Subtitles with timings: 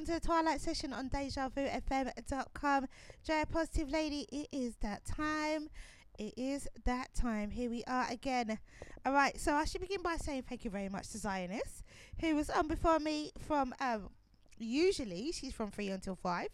[0.00, 2.86] welcome to the Twilight Session on DejaVuFM.com.
[3.22, 5.68] J Positive Lady, it is that time.
[6.18, 7.50] It is that time.
[7.50, 8.58] Here we are again.
[9.04, 11.84] All right, so I should begin by saying thank you very much to Zionist,
[12.18, 14.08] who was on before me from um,
[14.56, 16.48] usually she's from three until five,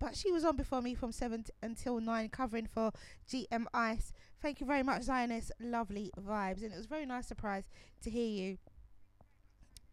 [0.00, 2.90] but she was on before me from seven t- until nine, covering for
[3.30, 4.12] GM Ice.
[4.42, 5.52] Thank you very much, Zionist.
[5.60, 7.62] Lovely vibes, and it was very nice surprise
[8.02, 8.58] to hear you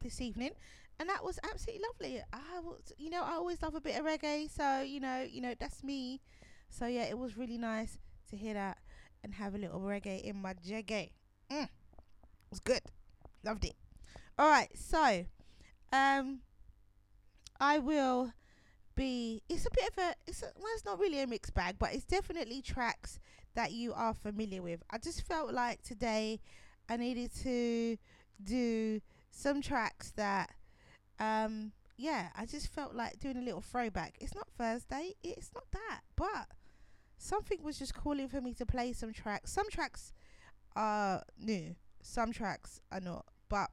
[0.01, 0.51] this evening,
[0.99, 2.21] and that was absolutely lovely.
[2.31, 5.41] I was, you know, I always love a bit of reggae, so you know, you
[5.41, 6.21] know, that's me.
[6.69, 7.97] So yeah, it was really nice
[8.29, 8.77] to hear that
[9.23, 11.11] and have a little reggae in my jaggy.
[11.51, 11.69] Mm, it
[12.49, 12.81] was good,
[13.43, 13.75] loved it.
[14.37, 15.25] All right, so
[15.93, 16.39] um,
[17.59, 18.33] I will
[18.95, 19.41] be.
[19.49, 20.15] It's a bit of a.
[20.27, 23.19] It's a, well, it's not really a mixed bag, but it's definitely tracks
[23.55, 24.83] that you are familiar with.
[24.89, 26.41] I just felt like today
[26.89, 27.97] I needed to
[28.43, 29.01] do
[29.31, 30.51] some tracks that
[31.19, 34.15] um yeah i just felt like doing a little throwback.
[34.19, 36.47] It's not thursday it's not that but
[37.17, 39.51] something was just calling for me to play some tracks.
[39.51, 40.13] Some tracks
[40.75, 43.69] are new some tracks are not but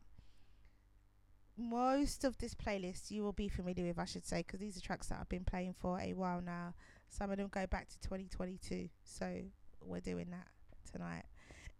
[1.59, 4.81] most of this playlist you will be familiar with i should say because these are
[4.81, 6.75] tracks that i've been playing for a while now.
[7.09, 9.41] Some of them go back to 2022 so
[9.85, 10.47] we're doing that
[10.91, 11.25] tonight.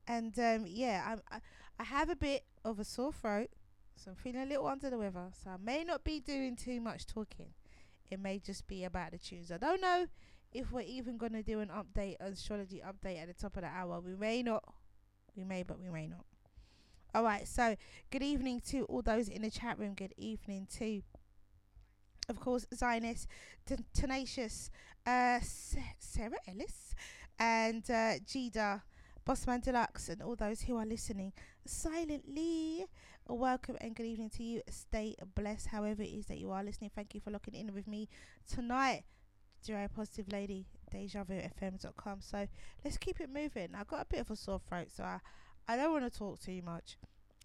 [0.07, 1.41] And um yeah I, I
[1.79, 3.49] i have a bit of a sore throat
[4.03, 5.29] so I'm feeling a little under the weather.
[5.45, 7.51] So I may not be doing too much talking.
[8.11, 9.53] It may just be about the tunes.
[9.53, 10.07] I don't know
[10.53, 13.69] if we're even going to do an update, astrology update at the top of the
[13.69, 14.01] hour.
[14.01, 14.65] We may not.
[15.37, 16.25] We may, but we may not.
[17.15, 17.47] All right.
[17.47, 17.77] So
[18.11, 19.95] good evening to all those in the chat room.
[19.95, 21.03] Good evening to,
[22.29, 23.29] of course, Zionist,
[23.95, 24.71] Tenacious,
[25.07, 25.39] uh,
[25.99, 26.95] Sarah Ellis,
[27.39, 28.83] and uh, Jida.
[29.25, 31.33] Bossman Deluxe and all those who are listening
[31.65, 32.87] silently.
[33.29, 34.63] A welcome and good evening to you.
[34.69, 36.91] Stay blessed, however, it is that you are listening.
[36.93, 38.09] Thank you for locking in with me
[38.53, 39.05] tonight.
[39.65, 42.21] Drea Positive Lady, DejaVuFM.com.
[42.21, 42.49] So
[42.85, 43.69] let's keep it moving.
[43.79, 45.21] I've got a bit of a sore throat, so I,
[45.69, 46.99] I don't want to talk too much.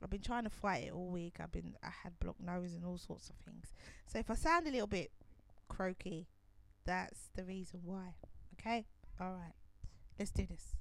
[0.04, 1.38] I've been trying to fight it all week.
[1.40, 3.72] I've been I had blocked nose and all sorts of things.
[4.08, 5.12] So if I sound a little bit
[5.70, 6.28] croaky,
[6.86, 8.16] that's the reason why.
[8.60, 8.88] Okay?
[9.22, 9.54] All right.
[10.18, 10.74] Let's do this.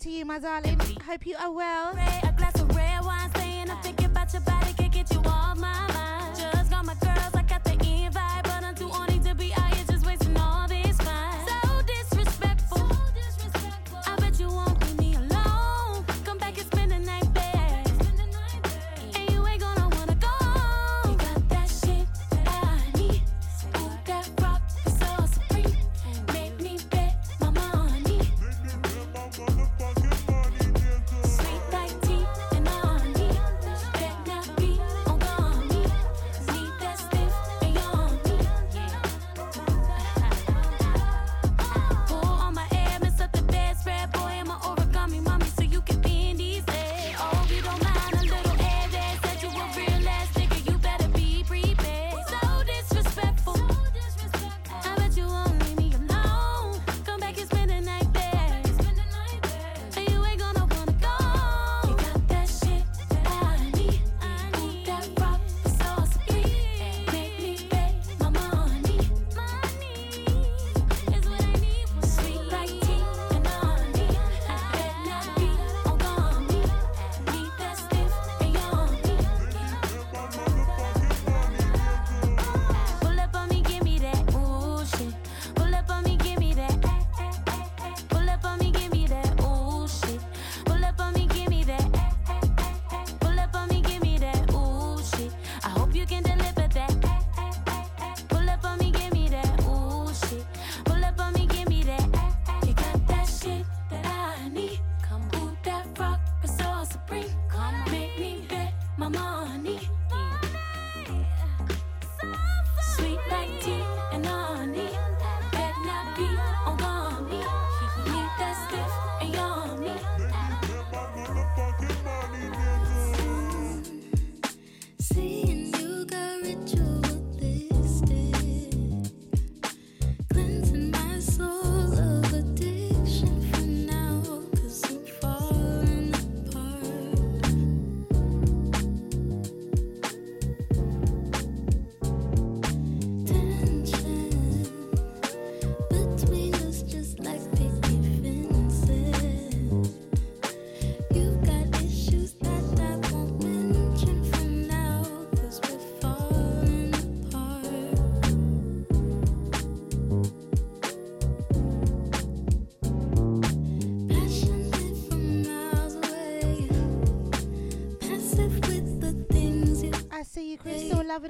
[0.00, 0.80] To you, my darling.
[1.04, 2.09] Hope you are well.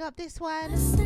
[0.01, 1.00] Up this one.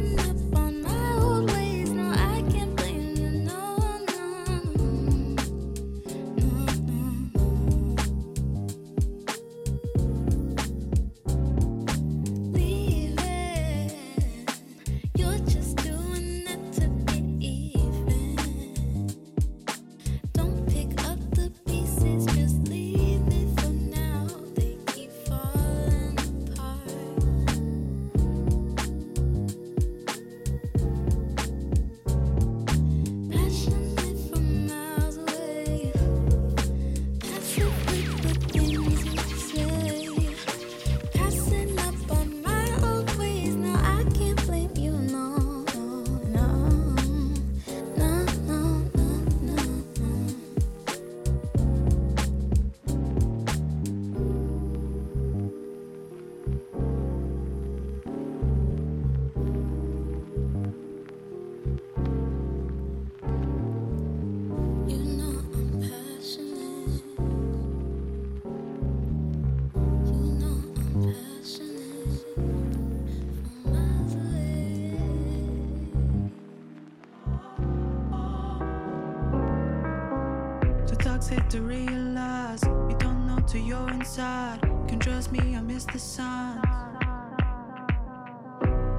[81.55, 84.59] To realize you don't know till you're inside.
[84.89, 86.59] Can trust me, I miss the sun.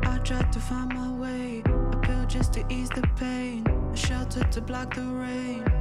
[0.04, 4.42] I tried to find my way, a pill just to ease the pain, a shelter
[4.42, 5.75] to block the rain.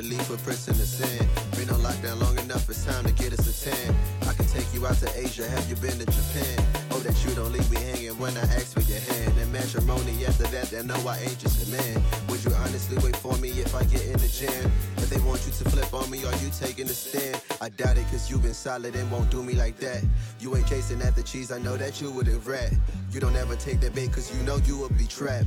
[0.00, 1.28] Water, leave footprints in the sand.
[1.56, 3.94] Been on lockdown long enough, it's time to get us a tan.
[4.22, 6.64] I can take you out to Asia, have you been to Japan?
[6.90, 9.34] Oh, that you don't leave me hanging when I ask for your hand.
[9.38, 12.02] And matrimony after that, they know I ain't just a man.
[12.28, 14.72] Would you honestly wait for me if I get in the jam?
[14.98, 17.40] If they want you to flip on me, are you taking a stand?
[17.60, 20.02] I doubt it, cause you've been solid and won't do me like that.
[20.40, 22.72] You ain't chasing after cheese, I know that you wouldn't rat.
[23.12, 25.46] You don't ever take that bait, cause you know you will be trapped.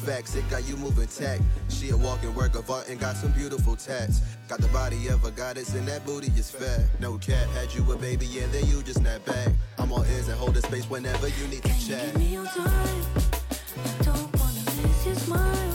[0.00, 1.40] Facts, it got you moving tack.
[1.68, 4.20] She a walking work of art and got some beautiful tats.
[4.48, 6.80] Got the body of a goddess and that booty is fat.
[7.00, 9.48] No cat had you a baby and then you just snap back.
[9.78, 12.06] I'm all ears and hold the space whenever you need to Can you chat.
[12.06, 13.04] give me your time?
[13.76, 15.69] I don't wanna miss your smile.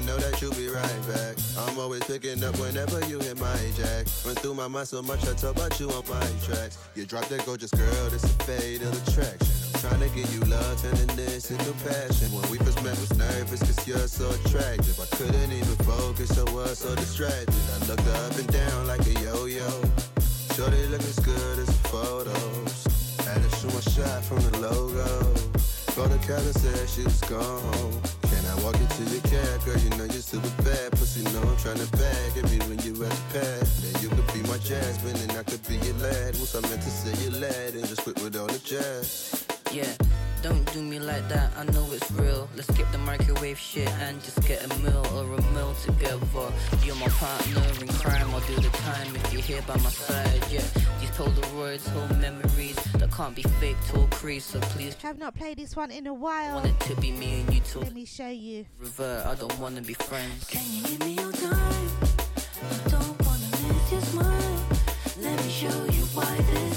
[0.00, 1.36] I know that you'll be right back.
[1.58, 4.08] I'm always picking up whenever you hit my jack.
[4.24, 6.78] Run through my mind so much, I talk about you on my tracks.
[6.94, 9.52] You drop that gorgeous girl, this a fade of attraction.
[9.76, 12.32] Trying to get you love, turning this into passion.
[12.32, 14.98] When we first met, was nervous cause you're so attractive.
[14.98, 17.52] I couldn't even focus, I was so distracted.
[17.52, 19.68] I looked up and down like a yo-yo.
[20.56, 22.72] Shorty look as good as the photos.
[23.28, 25.04] Had to shoot my shot from the logo.
[25.92, 28.19] Called the and said she was gone
[28.62, 29.78] walk you to your cab, girl?
[29.78, 30.92] You know you're super bad.
[30.92, 33.66] Pussy, know I'm trying to bag at me when you at the pad.
[33.82, 36.36] Then you could be my Jasmine and I could be your lad.
[36.36, 39.46] What's I meant to say your lad and just quit with all the jazz.
[39.72, 39.92] Yeah,
[40.42, 42.48] don't do me like that, I know it's real.
[42.56, 46.52] Let's skip the microwave shit and just get a meal or a meal together.
[46.84, 50.42] You're my partner in crime, I'll do the time if you're here by my side.
[50.50, 50.64] Yeah,
[51.00, 54.96] these Polaroids hold memories that can't be faked or creased, so please.
[55.02, 56.56] I have not played this one in a while.
[56.56, 57.80] Want it to be me and you two.
[57.80, 58.66] Let me show you.
[58.78, 60.46] Revert, I don't wanna be friends.
[60.46, 61.90] Can you give me your time?
[62.62, 64.66] I don't wanna miss your smile.
[65.20, 66.69] Let me show you why this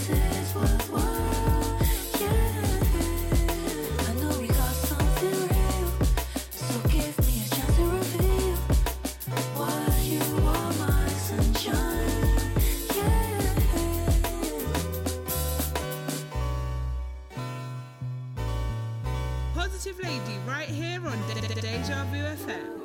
[19.74, 22.83] Positive Lady right here on De- De- Deja Vu FM.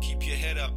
[0.00, 0.75] Keep your head up.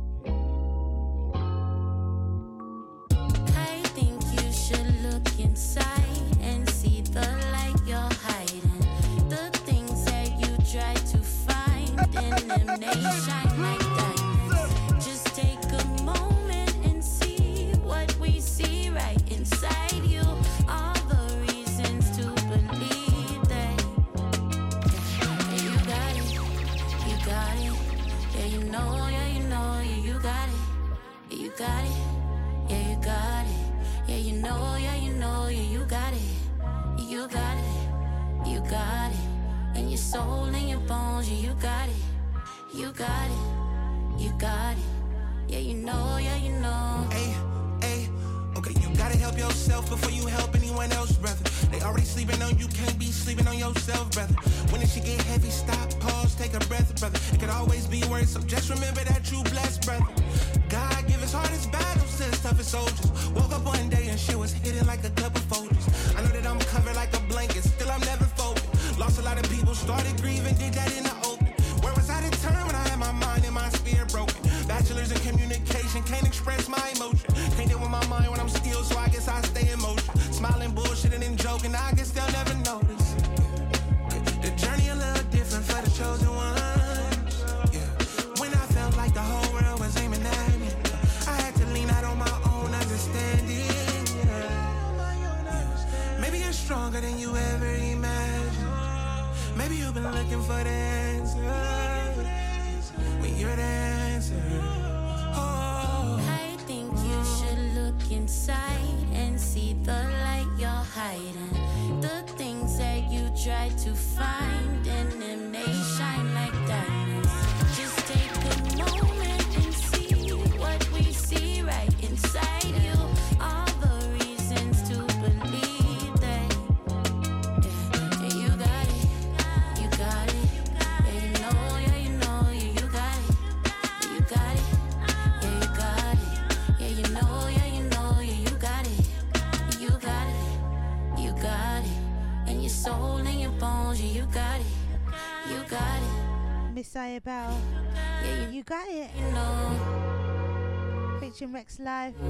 [151.80, 152.29] Featuring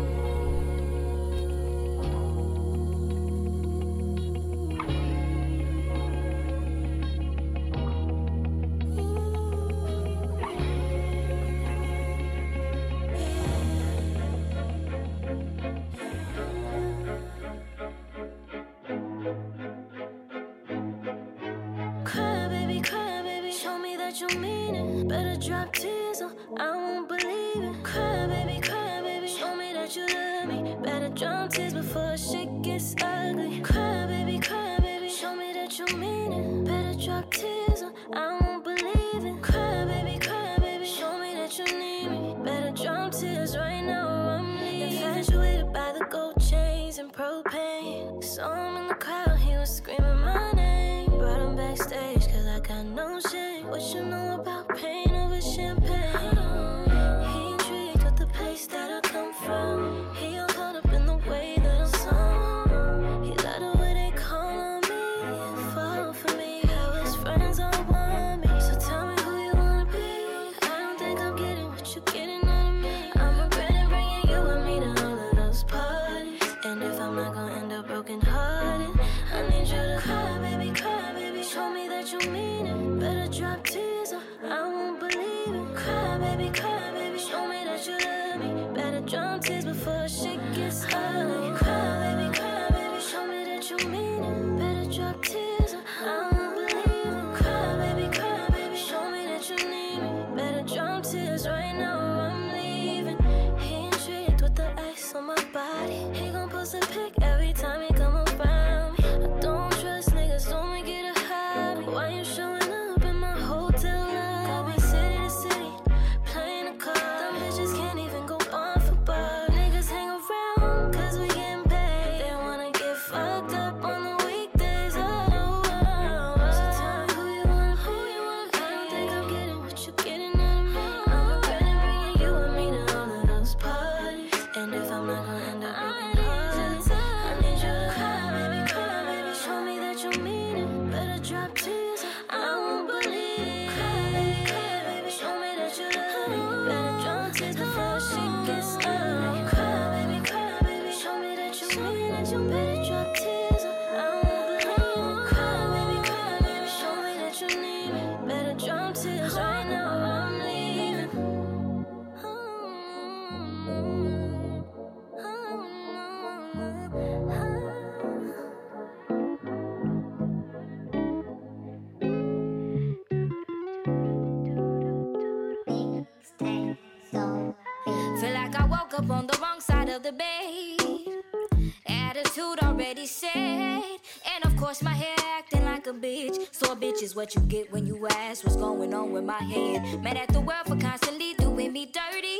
[187.10, 190.04] is what you get when you ask what's going on with my head.
[190.04, 192.38] Mad at the world for constantly doing me dirty.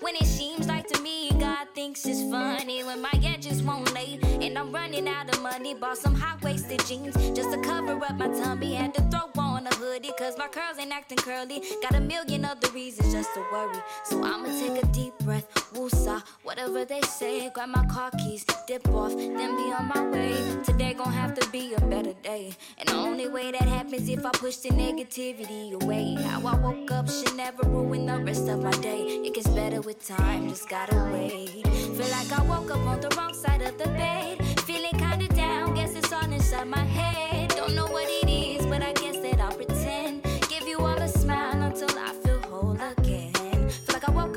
[0.00, 2.84] When it seems like to me, God thinks it's funny.
[2.84, 5.74] When my edges won't lay, and I'm running out of money.
[5.74, 8.74] Bought some high waisted jeans just to cover up my tummy.
[8.74, 11.62] Had to throw on a hoodie, cause my curls ain't acting curly.
[11.82, 13.78] Got a million other reasons just to worry.
[14.04, 15.46] So I'ma take a deep breath,
[15.78, 17.50] woosah, whatever they say.
[17.54, 20.34] Grab my car keys, dip off, then be on my way.
[20.64, 22.52] Today gon' have to be a better day.
[22.78, 26.14] And the only way that happens if I push the negativity away.
[26.14, 29.02] How I woke up should never ruin the rest of my day.
[29.26, 31.66] It gets better with time, just gotta wait.
[31.66, 34.42] Feel like I woke up on the wrong side of the bed.
[34.66, 37.50] Feeling kinda down, guess it's all inside my head.
[37.56, 38.27] Don't know what it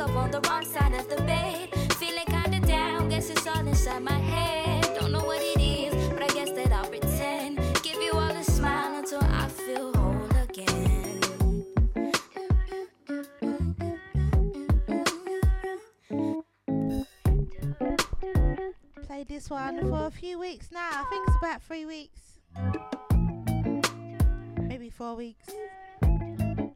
[0.02, 1.70] up on the wrong side of the bed.
[1.94, 4.84] Feeling kinda down, guess it's all inside my head.
[5.00, 7.58] Don't know what it is, but I guess that I'll pretend.
[7.84, 11.22] Give you all a smile until I feel whole again.
[19.08, 20.90] Played this one for a few weeks now.
[20.92, 22.22] I think it's about three weeks.
[24.58, 25.48] Maybe four weeks.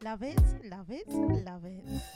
[0.04, 2.15] Love it, love it, love it.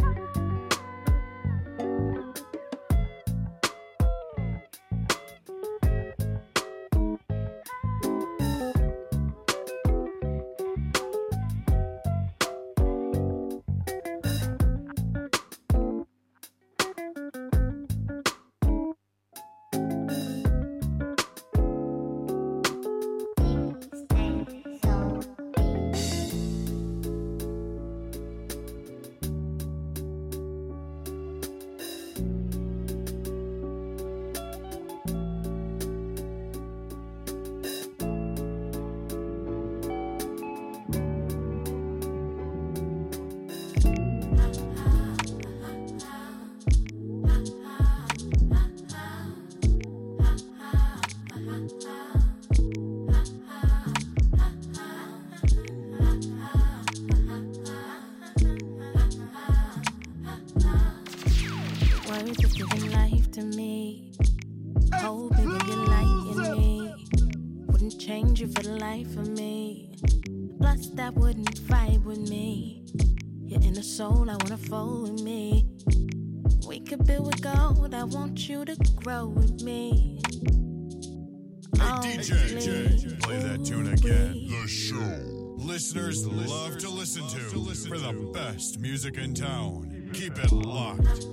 [88.13, 90.09] best music in town.
[90.13, 91.27] Keep it locked.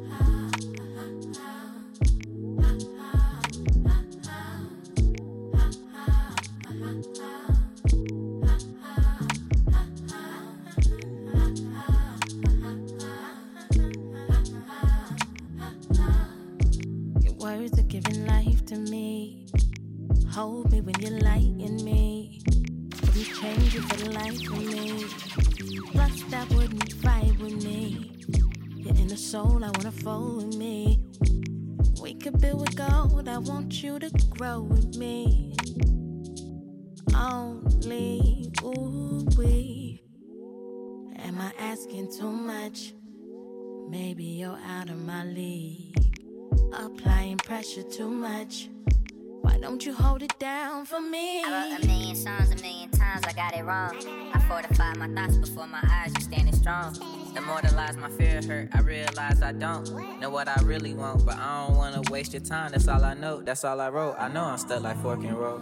[50.78, 51.42] Down for me?
[51.44, 53.96] I wrote a million songs a million times, I got it wrong.
[54.32, 56.92] I fortified my thoughts before my eyes, you standing strong.
[57.34, 57.60] The more
[58.00, 61.76] my fear hurt, I realize I don't know what I really want, but I don't
[61.76, 62.72] wanna waste your time.
[62.72, 64.16] That's all I know, that's all I wrote.
[64.18, 65.60] I know I'm stuck like fork and roll.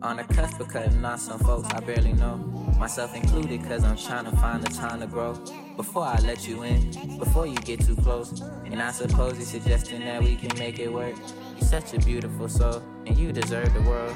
[0.00, 2.36] On the cusp of cutting off some folks I barely know.
[2.78, 5.34] Myself included, cause I'm trying to find the time to grow.
[5.76, 8.40] Before I let you in, before you get too close.
[8.66, 11.16] And I suppose you're suggesting that we can make it work.
[11.58, 14.14] You're such a beautiful soul, and you deserve the world.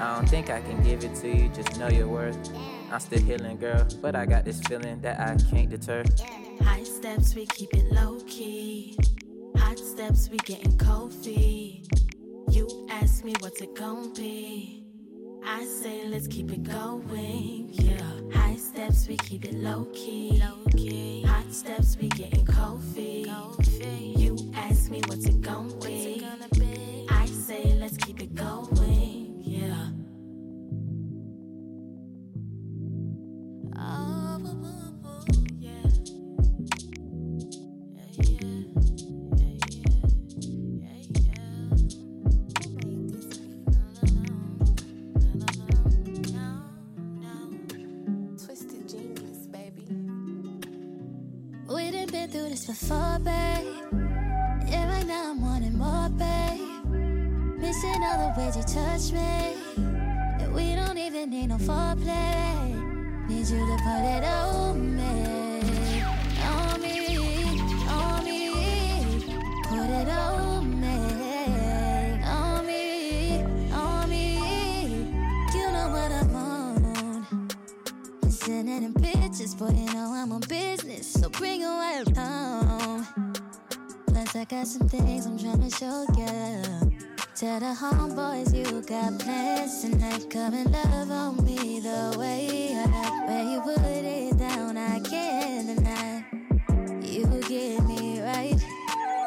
[0.00, 2.38] I don't think I can give it to you, just know your worth.
[2.90, 6.04] I'm still healing, girl, but I got this feeling that I can't deter.
[6.62, 8.96] High steps, we keep it low key.
[9.56, 11.86] Hot steps, we getting cold feet.
[12.50, 14.86] You ask me what's it gon' be.
[15.44, 18.00] I say let's keep it going, yeah.
[18.32, 20.40] High steps, we keep it low key.
[20.42, 21.24] Low key.
[21.24, 23.28] Hot steps, we getting cold feet.
[24.16, 26.24] You ask me what's it gon' be.
[52.30, 53.66] Before, babe.
[54.68, 56.60] Yeah, right now I'm wanting more, babe.
[57.58, 59.56] Missing all the ways you touch me.
[60.40, 63.28] And we don't even need no foreplay.
[63.28, 66.02] Need you to put it on me.
[66.44, 67.18] On me,
[67.88, 69.34] on me.
[69.64, 70.59] Put it on
[79.32, 79.46] You
[79.94, 81.12] know I'm on business.
[81.12, 83.06] So bring your wife home.
[84.08, 86.90] Plus, I got some things I'm trying to show ya.
[87.36, 90.28] Tell the homeboys you got plans tonight.
[90.30, 93.26] Come and love on me the way I.
[93.28, 96.24] Where you put it down, I can't deny.
[97.00, 98.60] You get me right.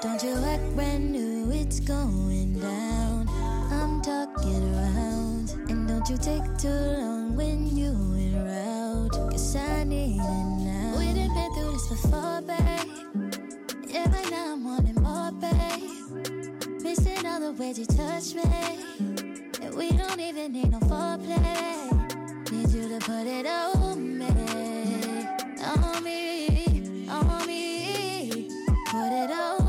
[0.02, 3.30] Don't you act brand new, it's going down.
[3.72, 5.43] I'm talking around.
[6.06, 9.32] Don't you take too long when you in route.
[9.32, 10.96] Cause I need it now.
[11.00, 13.40] We done been through this before, babe.
[13.88, 16.84] Yeah, right now I'm wanting more, babe.
[16.84, 18.44] Missing all the ways you touch me.
[19.62, 22.52] And we don't even need no foreplay.
[22.52, 24.28] Need you to put it on me.
[25.64, 27.08] On me.
[27.08, 28.50] On me.
[28.88, 29.63] Put it on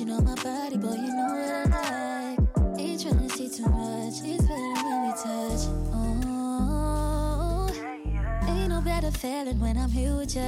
[0.00, 0.94] you know my body, boy.
[0.94, 2.38] You know what I like.
[2.78, 4.22] Ain't trying to see too much.
[4.22, 5.66] It's better when we touch.
[5.92, 7.68] Oh,
[8.48, 10.42] ain't no better feeling when I'm here with you.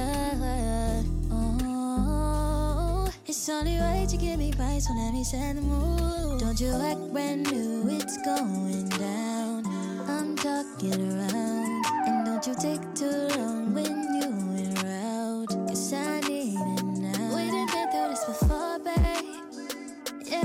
[1.31, 6.39] Oh, it's only right to give me right, so let me set the mood.
[6.39, 9.65] Don't you act brand new, it's going down.
[10.07, 14.10] I'm talking around, and don't you take too long when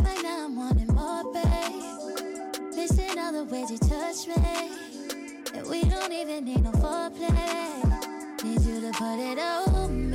[0.07, 2.76] Right now I'm wanting more, babe.
[2.76, 4.36] Missing all the ways you touch me.
[5.52, 8.44] And we don't even need no foreplay.
[8.44, 10.05] Need you to put it on me.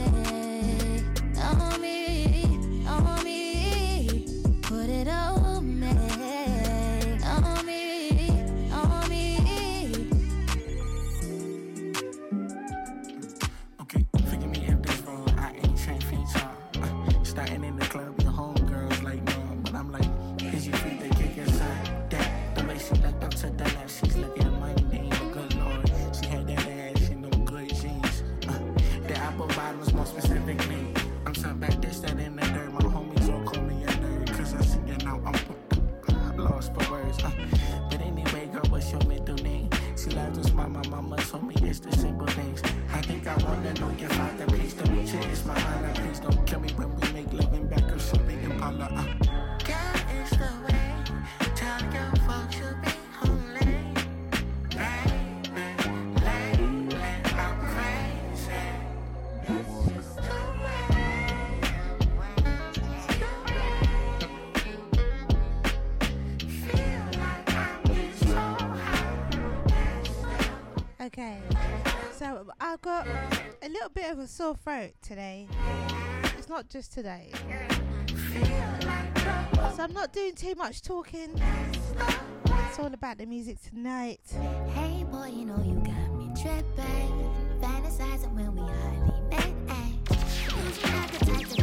[32.01, 32.73] That in the dirt.
[32.73, 35.21] My homies all call me a nerd, cause I sing it now.
[35.25, 37.23] I'm lost for words.
[37.23, 37.31] Uh,
[37.89, 39.69] but anyway, girl, what's your middle name?
[39.95, 42.61] She loves to smile, my mama told me it's the simple things.
[42.91, 46.00] I think I wanna know your father, please don't you, it's my honor.
[71.13, 71.41] Okay,
[72.17, 73.05] so I've got
[73.61, 75.45] a little bit of a sore throat today.
[76.37, 77.31] It's not just today.
[79.75, 81.31] So I'm not doing too much talking.
[82.69, 84.21] It's all about the music tonight.
[84.73, 87.29] Hey boy, you know you got me tripping.
[87.59, 89.45] Fantasizing when we hardly met.
[89.45, 89.51] Eh?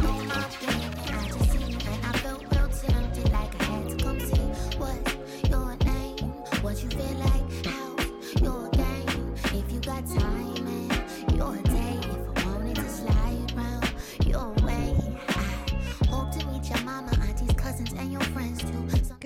[0.05, 1.08] ayy.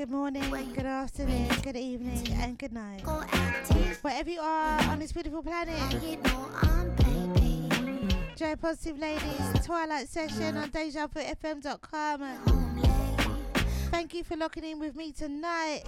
[0.04, 0.44] Good morning,
[0.76, 3.04] good afternoon, good evening, and good night.
[4.02, 5.80] Wherever you are on this beautiful planet.
[6.04, 6.94] You know I'm
[7.32, 7.70] baby.
[8.36, 12.22] Joy Positive Ladies, Twilight Session on DejaVuFM.com.
[13.92, 15.84] Thank you for locking in with me tonight.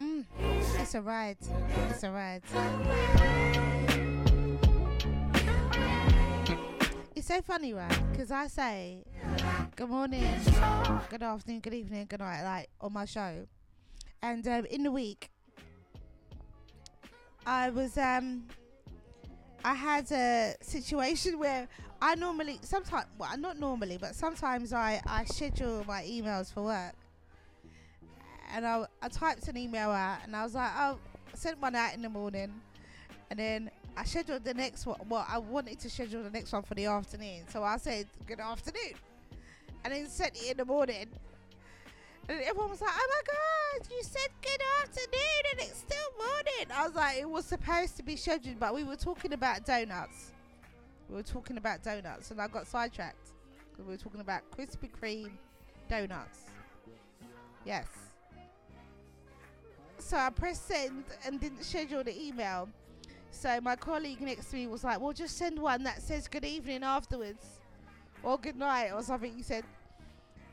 [0.00, 0.24] Mm,
[0.80, 1.36] it's a ride.
[1.88, 2.42] It's a ride.
[7.26, 8.02] So funny, right?
[8.12, 9.02] Because I say
[9.74, 10.22] good morning,
[11.10, 13.48] good afternoon, good evening, good night, like on my show.
[14.22, 15.28] And um, in the week,
[17.44, 18.44] I was um
[19.64, 21.66] I had a situation where
[22.00, 26.94] I normally sometimes well not normally but sometimes I I schedule my emails for work
[28.54, 31.00] and I I typed an email out and I was like oh
[31.34, 32.54] sent one out in the morning
[33.30, 36.62] and then I scheduled the next one well I wanted to schedule the next one
[36.62, 38.94] for the afternoon so I said good afternoon
[39.84, 41.06] and then sent it in the morning
[42.28, 46.66] And everyone was like, "Oh my god, you said good afternoon, and it's still morning."
[46.74, 50.32] I was like, "It was supposed to be scheduled, but we were talking about donuts.
[51.08, 53.30] We were talking about donuts, and I got sidetracked
[53.70, 55.30] because we were talking about Krispy Kreme
[55.88, 56.40] donuts.
[57.64, 57.86] Yes.
[59.98, 62.68] So I pressed send and didn't schedule the email.
[63.30, 66.44] So my colleague next to me was like, "Well, just send one that says good
[66.44, 67.60] evening afterwards,
[68.22, 69.64] or good night, or something." He said,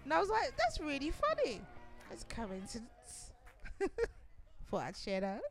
[0.04, 1.62] and I was like, "That's really funny.
[2.12, 3.32] A coincidence."
[4.70, 5.42] Thought I'd share that.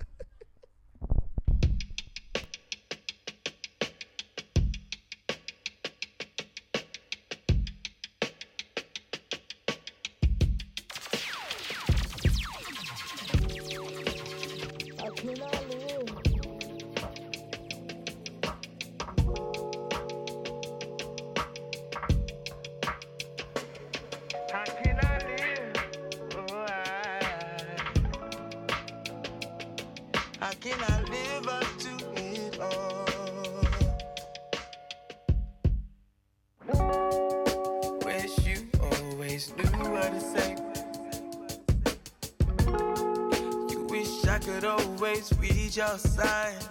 [45.72, 46.68] Read your signs,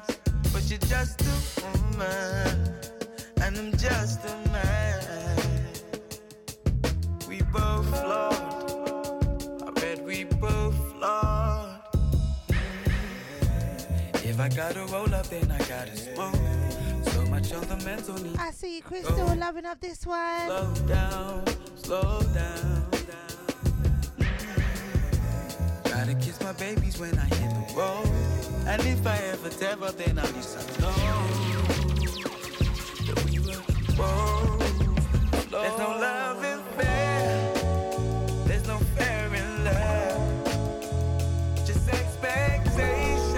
[0.53, 1.25] but you're just a
[1.63, 2.75] woman,
[3.41, 5.43] and I'm just a man.
[7.27, 9.63] We both flawed.
[9.67, 11.81] I bet we both flawed.
[14.23, 16.35] If I gotta roll up, then I gotta smoke.
[17.13, 18.37] So much on the mental need.
[18.37, 20.45] I see you, Crystal, loving up this one.
[20.45, 21.43] Slow down,
[21.75, 22.87] slow down.
[26.01, 27.40] To kiss my babies when I hit the road.
[28.68, 30.91] And if I ever tear up, then at least I know
[33.05, 33.62] that we were
[33.97, 34.59] both.
[35.49, 37.53] There's no love in fair.
[38.45, 40.45] There's no fair in love.
[41.66, 43.36] Just expectation.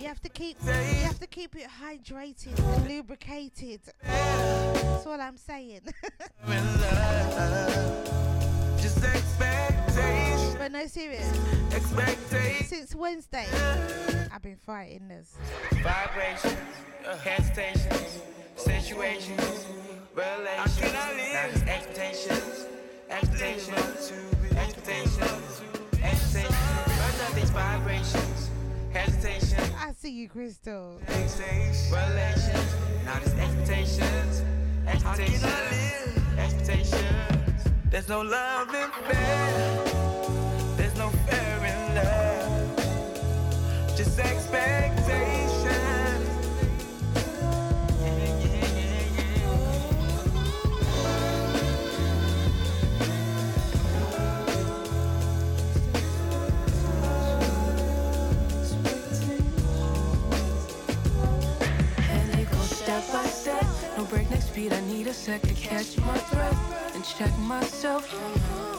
[0.00, 0.72] You have to keep you
[1.04, 3.80] have to keep it hydrated and lubricated.
[4.04, 5.80] That's all I'm saying.
[8.78, 10.21] Just expectation.
[10.62, 11.28] But no serious.
[11.74, 12.66] Expectation.
[12.66, 13.48] Since Wednesday,
[14.32, 15.36] I've been fighting this.
[15.82, 16.54] Vibrations,
[17.20, 18.22] hesitations,
[18.54, 19.66] situations,
[20.14, 20.92] relations.
[20.92, 22.66] Now it's expectations,
[23.10, 24.12] expectations,
[24.52, 25.62] expectations,
[26.00, 26.56] expectations.
[26.86, 28.50] But nothing's vibrations,
[28.92, 31.00] hesitations, I see you, Crystal.
[31.08, 31.90] relations.
[33.04, 34.42] Now there's expectations,
[34.86, 35.42] expectations,
[36.38, 37.64] expectations.
[37.90, 40.11] There's no love in fair.
[40.96, 42.76] No in love.
[43.96, 44.18] Just.
[62.10, 63.64] And they go step by step.
[63.96, 68.71] No breakneck speed, I need a sec to catch my breath and check myself.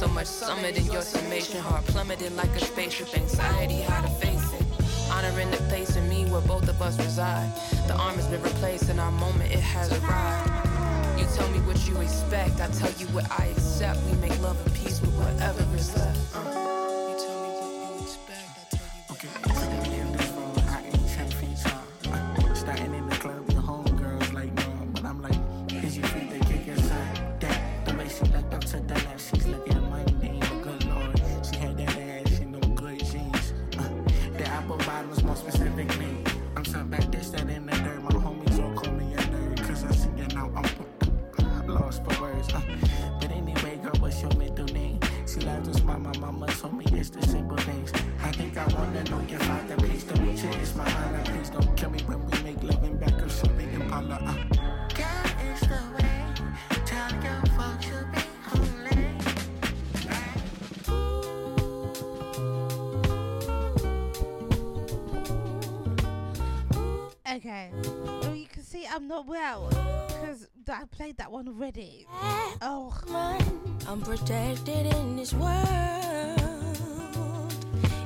[0.00, 3.14] So much summit in your summation, heart plummeting like a spaceship.
[3.14, 4.62] Anxiety, how to face it.
[5.10, 7.52] Honoring the place in me where both of us reside.
[7.86, 11.20] The arm has been replaced in our moment, it has arrived.
[11.20, 14.00] You tell me what you expect, I tell you what I accept.
[14.04, 16.34] We make love and peace with whatever is left.
[16.34, 16.49] Uh.
[46.00, 47.92] My mama told me it's the simple things.
[48.22, 51.22] I think I wanna know your father, please don't meet you, it's my honor.
[51.24, 54.16] Please don't kill me when we make love in back of something Impala.
[54.16, 54.34] Uh.
[54.94, 56.24] Girl, it's the way.
[56.86, 58.80] Tell your folks to be holy.
[67.36, 67.70] Okay.
[68.22, 69.68] Well, you can see I'm not well
[70.08, 72.06] because I played that one already.
[72.62, 73.69] Oh.
[73.90, 75.58] I'm protected in this world.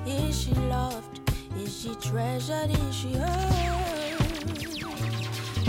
[0.07, 1.21] Is she loved?
[1.59, 2.71] Is she treasured?
[2.71, 4.17] Is she heard?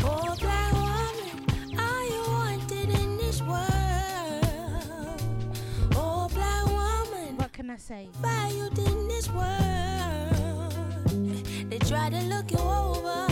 [0.08, 3.60] Oh, black woman, are you wanted in this world?
[5.98, 8.08] Oh, black woman, What can I say?
[8.22, 9.52] valued in this world.
[11.70, 13.28] They try to look you over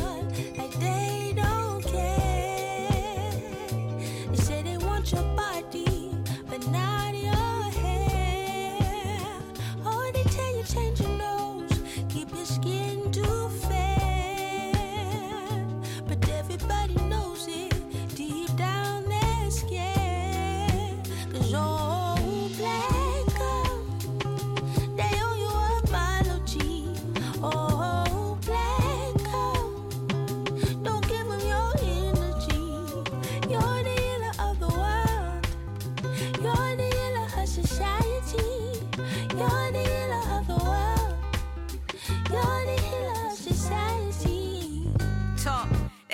[0.57, 2.32] like they don't care.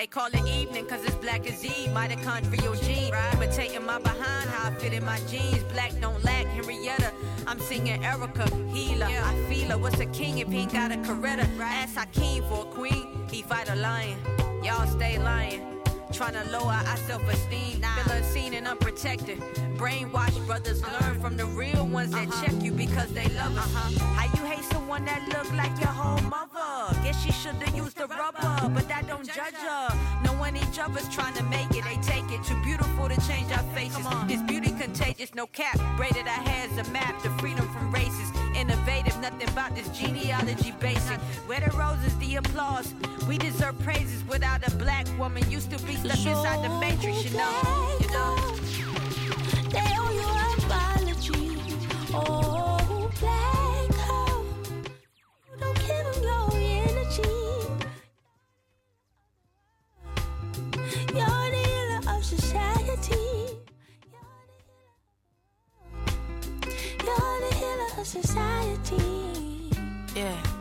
[0.08, 3.14] Call it evening cause it's black as Eve, mitochondrial gene.
[3.34, 5.64] Imitating my behind, how I fit in my jeans.
[5.74, 7.12] Black don't lack, Henrietta.
[7.48, 9.08] I'm singing Erica, healer.
[9.08, 9.78] I feel her.
[9.78, 11.48] What's a king if he ain't got a Coretta?
[11.60, 14.18] Ask Hakeem for a queen, he fight a lion.
[14.64, 15.79] Y'all stay lying.
[16.12, 19.40] Tryna lower our self-esteem, feel unseen and unprotected.
[19.78, 23.98] Brainwashed brothers learn from the real ones that check you because they love us.
[23.98, 27.00] How you hate someone that look like your whole mother?
[27.04, 29.90] Guess she shoulda used the rubber, but that don't judge her.
[30.26, 32.44] Knowing each other's trying to make it, they take it.
[32.44, 34.06] Too beautiful to change our faces.
[34.28, 35.80] This beauty contagious, no cap.
[35.96, 38.29] Braided our hairs a map, to freedom from races.
[39.22, 41.20] Nothing about this genealogy basic.
[41.48, 42.94] Where the roses, the applause.
[43.28, 45.50] We deserve praises without a black woman.
[45.52, 47.98] Used to be stuck inside the matrix, you know.
[48.00, 48.36] You know.
[49.72, 50.28] They owe you
[50.64, 51.58] apology.
[52.14, 54.46] Oh, black hole.
[55.60, 56.50] Don't give them your
[56.88, 57.36] energy.
[61.14, 61.68] You're the
[62.10, 63.69] of society.
[68.04, 68.96] Society.
[70.16, 70.59] Yeah.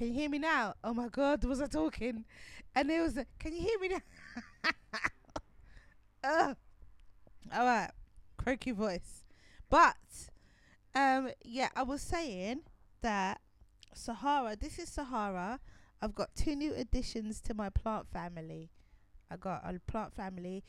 [0.00, 0.72] Can you hear me now?
[0.82, 2.24] Oh my god, was I talking?
[2.74, 4.70] And it was, can you hear me now?
[6.24, 6.56] Ugh.
[7.52, 7.90] All right,
[8.38, 9.24] croaky voice.
[9.68, 9.96] But,
[10.94, 12.62] um, yeah, I was saying
[13.02, 13.42] that
[13.94, 15.60] Sahara, this is Sahara.
[16.00, 18.70] I've got two new additions to my plant family.
[19.30, 20.64] I got a plant family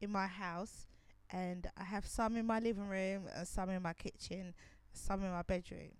[0.00, 0.88] in my house,
[1.30, 4.52] and I have some in my living room, and some in my kitchen,
[4.92, 5.92] some in my bedroom.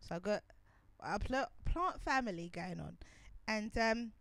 [0.00, 0.42] So I got
[1.00, 2.96] a pl- plant family going on,
[3.46, 4.12] and um,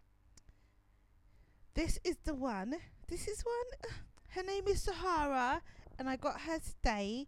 [1.74, 2.76] this is the one.
[3.08, 3.94] This is one.
[4.30, 5.62] Her name is Sahara,
[5.98, 7.28] and I got her today,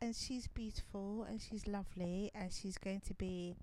[0.00, 3.54] and she's beautiful and she's lovely, and she's going to be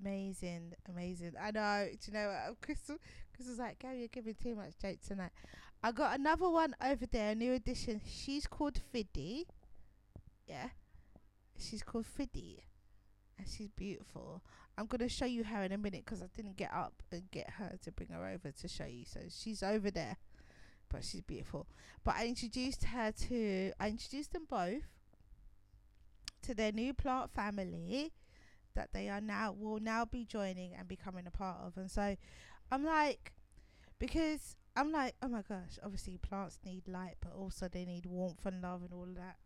[0.00, 1.32] amazing, amazing.
[1.40, 1.88] I know.
[1.90, 2.60] Do you know what?
[2.62, 2.96] Crystal?
[3.34, 5.32] Crystal's like, Gary, you're giving too much joke tonight.
[5.82, 8.00] I got another one over there, a new addition.
[8.06, 9.46] She's called Fiddy.
[10.46, 10.68] Yeah,
[11.58, 12.62] she's called Fiddy
[13.38, 14.42] and she's beautiful.
[14.78, 17.50] I'm gonna show you her in a minute because I didn't get up and get
[17.50, 19.04] her to bring her over to show you.
[19.04, 20.16] So she's over there,
[20.88, 21.66] but she's beautiful.
[22.04, 23.72] But I introduced her to.
[23.78, 24.82] I introduced them both
[26.42, 28.12] to their new plant family
[28.74, 31.76] that they are now will now be joining and becoming a part of.
[31.76, 32.16] And so
[32.70, 33.32] I'm like,
[33.98, 38.44] because I'm like, oh my gosh, obviously plants need light, but also they need warmth
[38.46, 39.36] and love and all of that.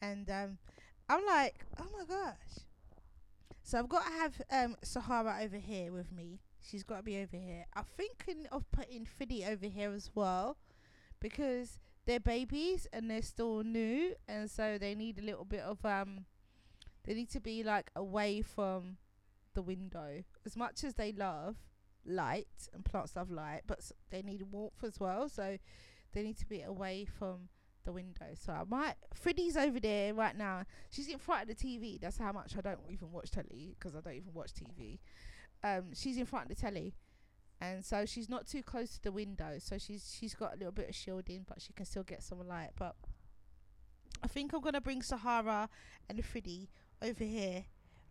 [0.00, 0.58] And um,
[1.08, 2.64] I'm like, oh my gosh.
[3.66, 6.40] So I've got to have um Sahara over here with me.
[6.60, 7.64] She's got to be over here.
[7.74, 10.58] I'm thinking of putting Fiddy over here as well,
[11.18, 15.84] because they're babies and they're still new, and so they need a little bit of
[15.84, 16.26] um.
[17.04, 18.98] They need to be like away from
[19.54, 21.56] the window as much as they love
[22.06, 25.28] light and plants love light, but they need warmth as well.
[25.28, 25.58] So
[26.12, 27.48] they need to be away from
[27.84, 28.26] the window.
[28.34, 28.94] So I might.
[29.14, 30.64] Friddy's over there right now.
[30.90, 32.00] She's in front of the TV.
[32.00, 34.98] That's how much I don't even watch telly because I don't even watch TV.
[35.62, 36.94] Um, she's in front of the telly,
[37.60, 39.56] and so she's not too close to the window.
[39.58, 42.46] So she's she's got a little bit of shielding, but she can still get some
[42.46, 42.70] light.
[42.76, 42.94] But
[44.22, 45.68] I think I'm gonna bring Sahara
[46.08, 46.68] and Friddy
[47.02, 47.64] over here,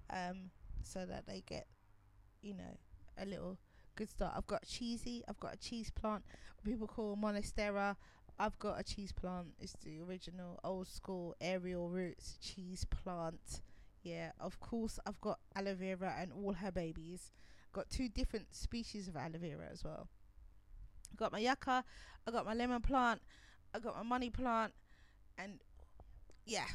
[0.09, 0.51] um,
[0.83, 1.67] so that they get,
[2.41, 2.77] you know,
[3.17, 3.57] a little
[3.95, 4.33] good start.
[4.35, 5.23] I've got cheesy.
[5.27, 6.23] I've got a cheese plant.
[6.63, 7.95] People call monastera.
[8.39, 9.47] I've got a cheese plant.
[9.59, 13.61] It's the original old school aerial roots cheese plant.
[14.01, 17.31] Yeah, of course I've got aloe vera and all her babies.
[17.71, 20.07] Got two different species of aloe vera as well.
[21.11, 21.83] I got my yucca.
[22.27, 23.21] I got my lemon plant.
[23.73, 24.73] I got my money plant,
[25.37, 25.59] and
[26.45, 26.65] yeah,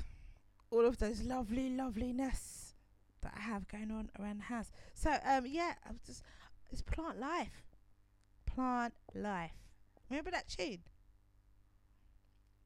[0.70, 2.74] all of those lovely loveliness
[3.22, 4.70] that I have going on around the house.
[4.94, 6.22] So um yeah, I'm just
[6.70, 7.62] it's plant life.
[8.46, 9.52] Plant Life.
[10.10, 10.80] Remember that tune?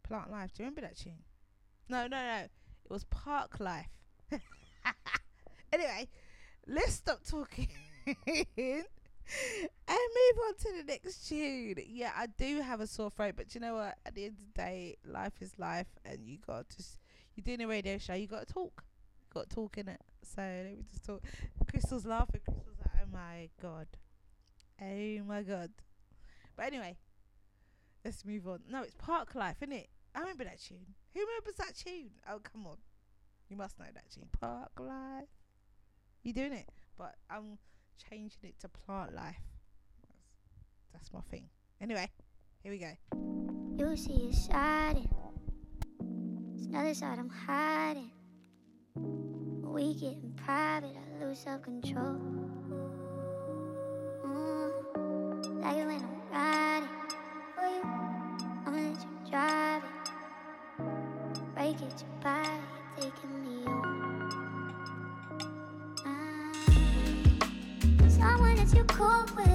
[0.03, 0.53] Plant Life.
[0.55, 1.22] Do you remember that tune?
[1.88, 2.38] No, no, no.
[2.44, 3.88] It was Park Life.
[5.72, 6.09] anyway,
[6.66, 7.68] let's stop talking
[8.07, 8.84] and
[9.88, 11.76] move on to the next tune.
[11.88, 13.96] Yeah, I do have a sore throat, but you know what?
[14.05, 16.76] At the end of the day, life is life, and you got to.
[16.80, 16.98] s-
[17.34, 18.14] You're doing a radio show.
[18.14, 18.84] You got to talk.
[19.22, 20.00] You got to talk in it.
[20.22, 21.22] So let me just talk.
[21.70, 22.40] Crystal's laughing.
[22.44, 23.86] Crystal's like, "Oh my god,
[24.80, 25.70] oh my god."
[26.57, 26.96] But anyway,
[28.05, 28.61] let's move on.
[28.70, 29.88] No, it's Park Life, isn't it?
[30.14, 30.94] I remember that tune.
[31.14, 32.11] Who remembers that tune?
[32.28, 32.76] Oh come on,
[33.48, 34.28] you must know that tune.
[34.40, 35.28] Park Life.
[36.22, 36.68] You doing it?
[36.98, 37.59] But I'm
[38.11, 39.40] changing it to Plant Life.
[40.03, 40.18] That's,
[40.92, 41.48] that's my thing.
[41.80, 42.09] Anyway,
[42.62, 42.92] here we go.
[43.76, 45.09] You see a side,
[46.55, 48.11] it's another side I'm hiding.
[48.94, 52.20] We get in private, I lose self control.
[54.24, 56.61] Mm, like when I'm riding
[68.93, 69.51] someone that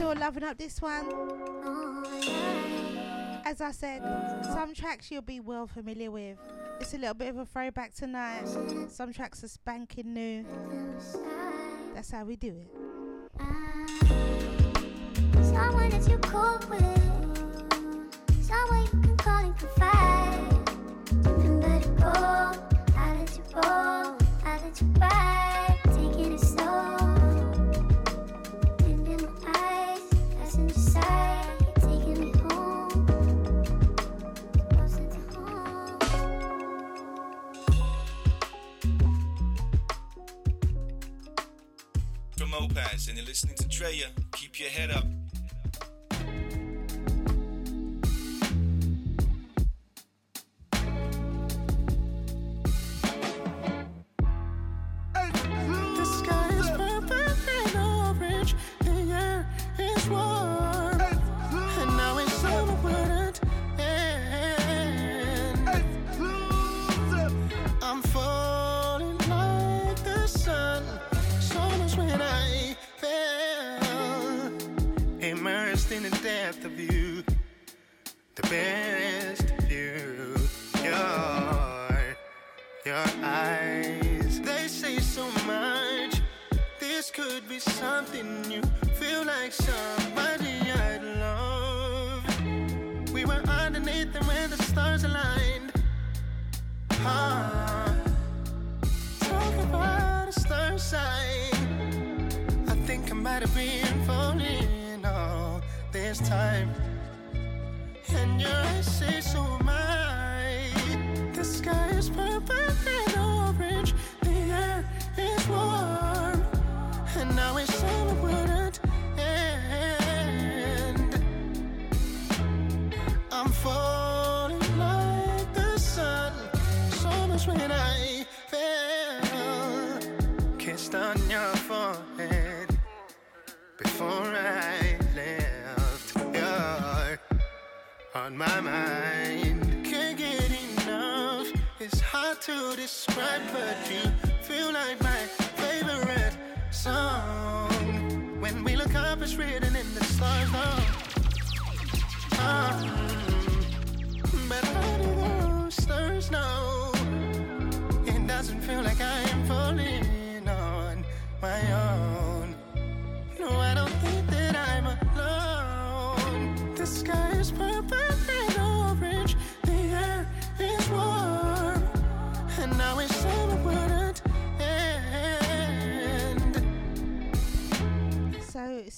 [0.00, 1.04] you, loving up this one.
[3.44, 4.02] As I said,
[4.52, 6.38] some tracks you'll be well familiar with.
[6.80, 8.48] It's a little bit of a throwback tonight.
[8.88, 10.46] Some tracks are spanking new.
[11.94, 12.70] That's how we do it.
[15.42, 16.16] Someone that you
[16.70, 16.98] with.
[18.42, 20.50] Someone you can call and confide.
[21.98, 22.06] Go.
[22.96, 23.60] I let you go.
[23.60, 25.39] I let you ride.
[43.10, 44.06] And you're listening to Drea.
[44.30, 45.19] Keep your head up.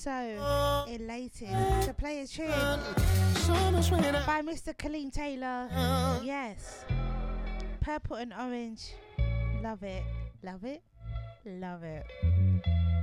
[0.03, 1.47] So elated
[1.85, 2.49] to play a tune
[4.27, 4.75] by Mr.
[4.77, 5.69] Kaleem Taylor.
[6.25, 6.85] Yes.
[7.81, 8.95] Purple and orange.
[9.63, 10.03] Love it.
[10.43, 10.83] Love it.
[11.47, 12.05] Love it.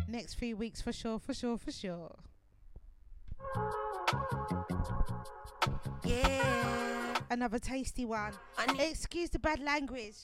[0.10, 2.18] Next few weeks for sure, for sure, for sure.
[6.04, 7.16] Yeah.
[7.30, 8.34] Another tasty one.
[8.78, 10.18] Excuse the bad language.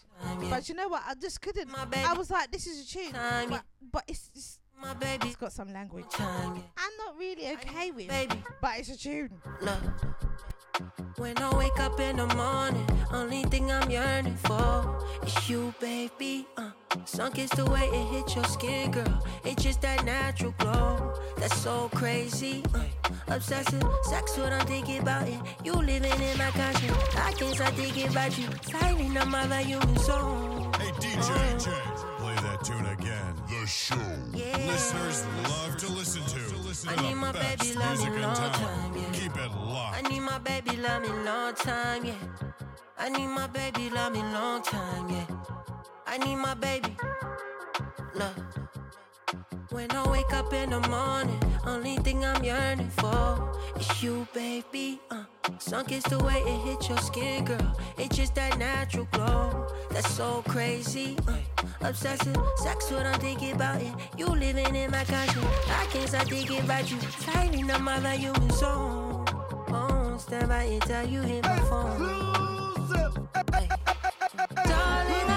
[0.50, 1.04] But you know what?
[1.08, 1.70] I just couldn't.
[1.74, 3.14] I was like, this is a tune.
[3.50, 3.62] But,
[3.94, 5.28] but it's, it's my baby.
[5.28, 6.06] It's got some language.
[6.20, 6.64] I'm
[6.98, 8.44] not really okay with baby.
[8.62, 9.30] But it's a tune.
[9.62, 9.80] Look.
[11.18, 16.46] When I wake up in the morning, only thing I'm yearning for is you, baby.
[16.58, 16.72] Uh,
[17.06, 19.26] sunk is the way it hits your skin, girl.
[19.46, 21.14] It's just that natural glow.
[21.38, 22.64] That's so crazy.
[22.74, 22.84] Uh,
[23.28, 25.40] obsessive, sex what I'm thinking about it.
[25.64, 26.98] You living in my conscience.
[27.16, 28.48] I can't stop thinking about you.
[28.48, 30.74] Tightening up my volume zone.
[30.74, 32.15] Hey DJ, J, play that
[32.66, 33.34] tune again.
[33.48, 33.96] The show.
[34.34, 36.58] Listeners love to listen to.
[36.68, 38.52] Listen I to need the my best baby love music me in long town.
[38.54, 39.12] time, yeah.
[39.20, 39.98] Keep it locked.
[39.98, 42.14] I need my baby love me long time, yeah.
[42.98, 45.26] I need my baby love me long time, yeah.
[46.08, 46.96] I need my baby
[48.16, 48.65] love.
[49.76, 55.02] When I wake up in the morning, only thing I'm yearning for is you, baby.
[55.12, 55.26] Uh,
[55.60, 57.76] sunk is the way it hit your skin, girl.
[57.98, 59.68] It's just that natural glow.
[59.90, 61.18] That's so crazy.
[61.28, 61.34] Uh,
[61.82, 63.92] obsessive, sex what I'm thinking about it.
[64.18, 65.46] You living in my conscience.
[65.68, 66.98] I can't stop thinking about you.
[67.20, 69.26] Tightening up my volume zone.
[69.68, 73.28] Oh, stand by until you hit my phone.
[73.52, 73.68] Hey.
[74.64, 75.35] Darling,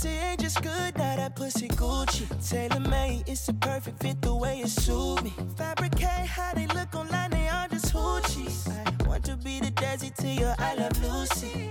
[0.00, 2.26] pussy ain't just good, now that pussy Gucci.
[2.48, 5.32] Tailor made, it's a perfect fit the way it suit me.
[5.56, 8.68] Fabricate how they look online, they all just hoochies.
[8.68, 11.70] I want to be the Desi to your I love Lucy.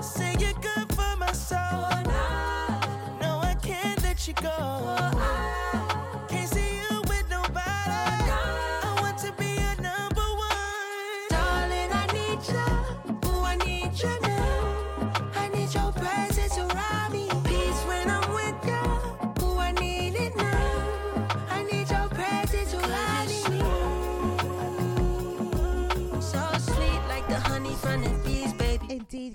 [0.00, 1.90] Say you're good for my soul.
[3.20, 5.47] No, I can't let you go.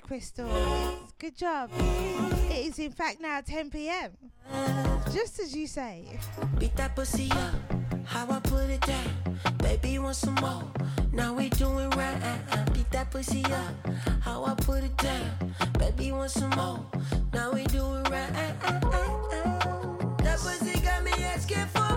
[0.04, 0.50] Crystal.
[1.18, 1.70] Good job.
[2.50, 4.12] It is in fact now 10 p.m.
[5.14, 6.20] Just as you say.
[6.60, 7.54] Beat that pussy up,
[8.06, 9.40] how I put it down.
[9.60, 10.64] Baby, want some more?
[11.12, 12.20] Now we doing right.
[12.74, 13.74] Beat that pussy up,
[14.22, 15.56] how I put it down.
[15.80, 16.86] Baby, want some more?
[17.34, 18.34] Now we doing right.
[20.20, 21.93] That pussy got me asking for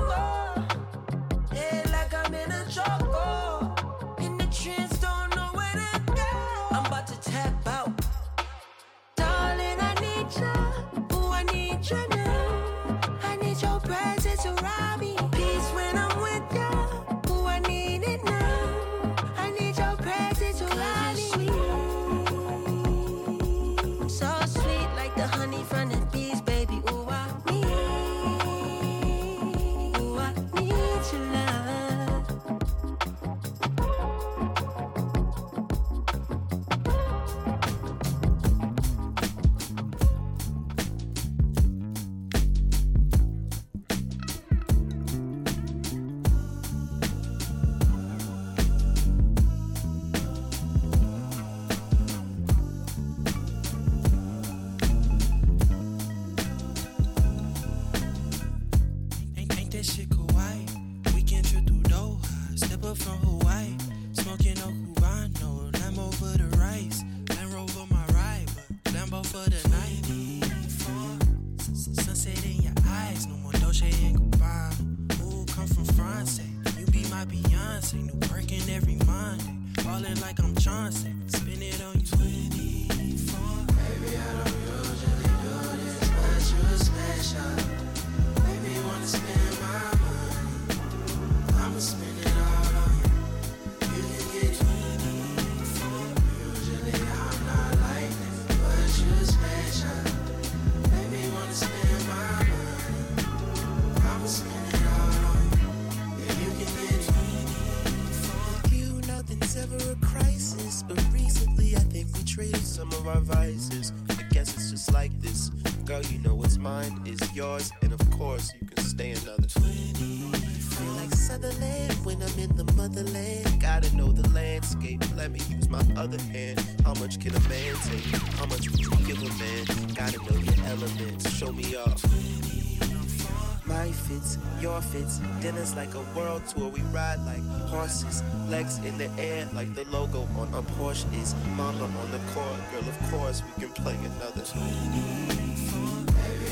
[136.47, 138.22] tour, we ride like horses.
[138.49, 141.34] Legs in the air like the logo on a Porsche is.
[141.57, 144.42] Mama on the court, girl, of course we can play another.
[144.42, 144.86] Baby,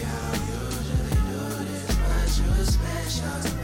[0.05, 3.63] I usually do this, but you're special.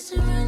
[0.00, 0.39] Mr.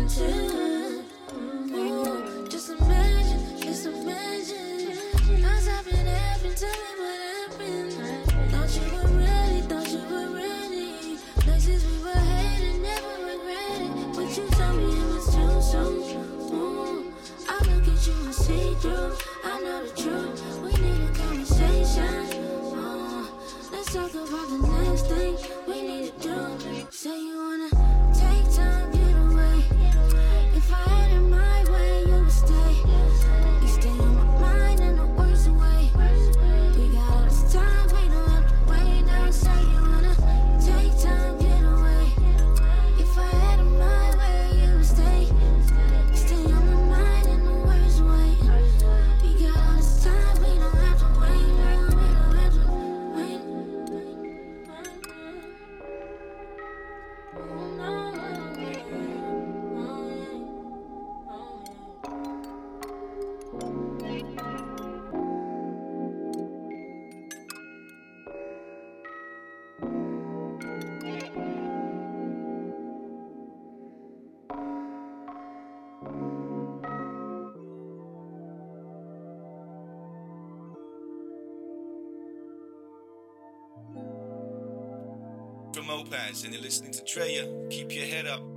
[86.03, 87.47] Lopez, and you're listening to Drea.
[87.71, 88.52] Keep your head up.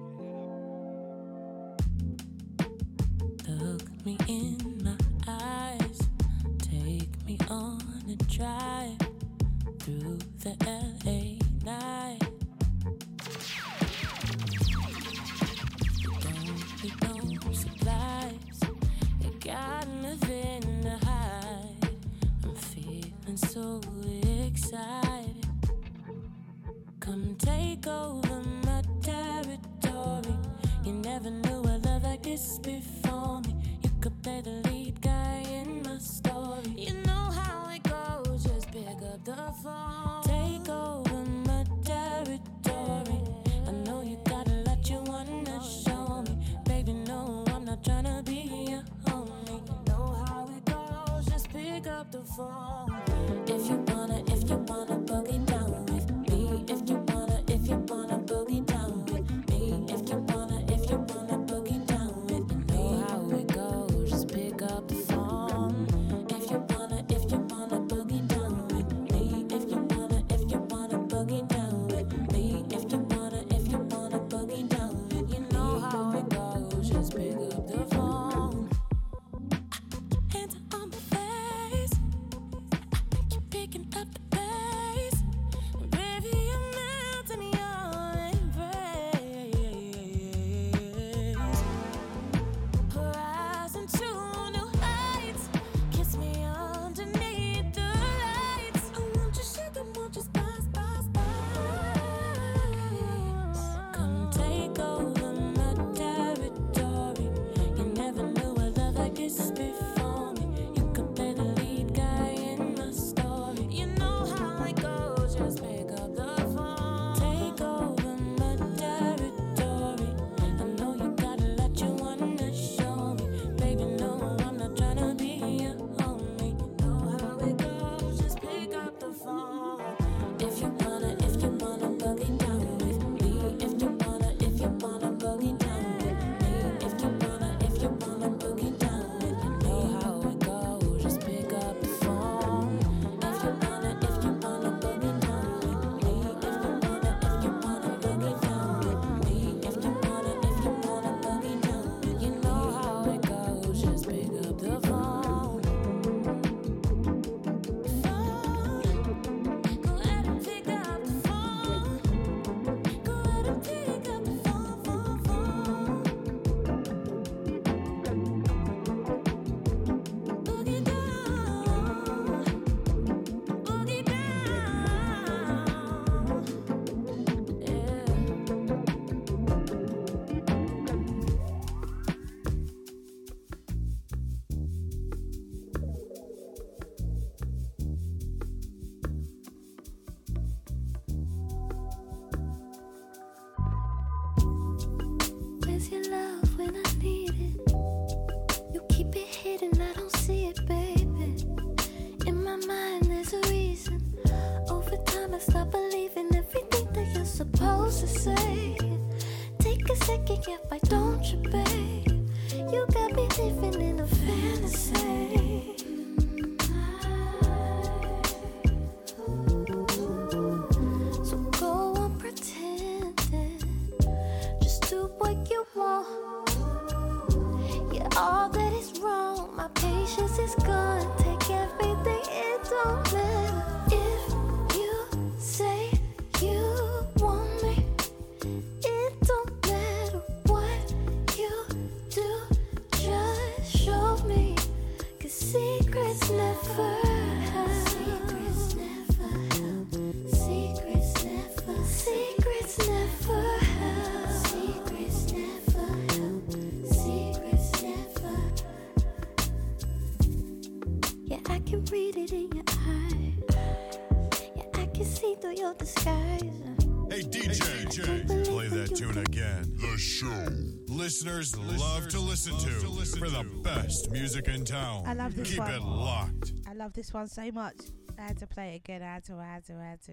[272.51, 273.31] listen, to, to listen for to.
[273.31, 275.03] the best music in town.
[275.05, 275.71] I love this Keep one.
[275.71, 276.53] Keep it locked.
[276.67, 277.75] I love this one so much.
[278.17, 279.01] I had to play it again.
[279.01, 280.11] I had to, I had to, I had to.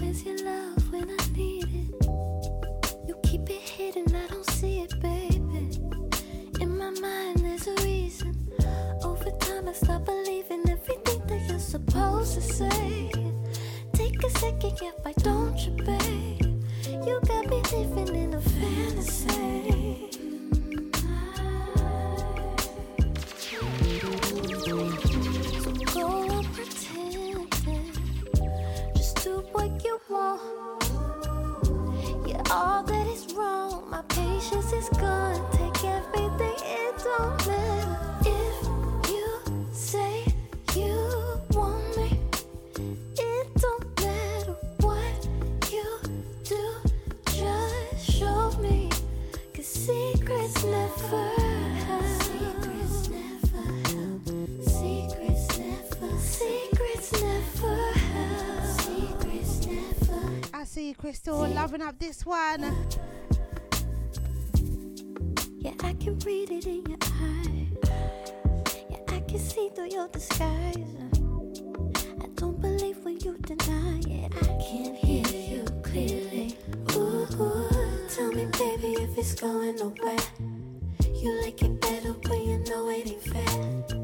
[0.00, 2.06] Where's your love when I need it?
[3.06, 5.78] You keep it hidden, I don't see it, baby.
[6.60, 8.34] In my mind, there's a reason.
[9.02, 13.10] Over time, I stop believing everything that you're supposed to say.
[13.92, 14.78] Take a second,
[15.22, 16.47] don't you, babe?
[17.06, 19.28] You got me living in a fantasy.
[25.94, 27.48] Go pretending,
[28.94, 30.40] just do what you want.
[32.26, 35.57] Yeah, all that is wrong, my patience is gone.
[60.98, 62.62] Crystal, loving up this one.
[65.58, 67.68] Yeah, I can read it in your eyes.
[68.90, 70.76] Yeah, I can see through your disguise.
[72.20, 74.32] I don't believe when you deny it.
[74.42, 76.56] I can hear you clearly.
[76.96, 78.08] Ooh, ooh.
[78.08, 80.16] tell me, baby, if it's going nowhere.
[81.14, 83.98] You like it better but you know it ain't fair.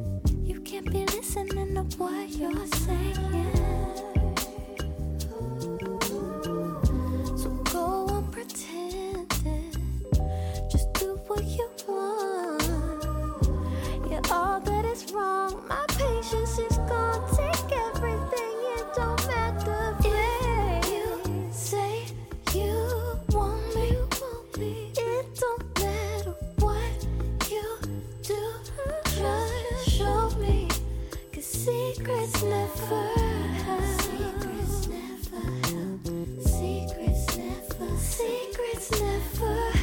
[0.45, 3.94] You can't be listening to what you're saying.
[15.15, 15.67] Wrong.
[15.69, 17.23] My patience is gone.
[17.37, 18.57] Take everything.
[18.77, 19.97] It don't matter.
[20.01, 22.07] If you say
[22.55, 23.77] you want
[24.59, 27.07] me, it don't matter what
[27.51, 27.67] you
[28.23, 28.43] do.
[29.05, 30.69] Just show me.
[31.33, 33.07] 'Cause secrets never.
[34.07, 35.47] Secrets never.
[36.59, 37.97] Secrets never.
[37.99, 39.74] Secrets never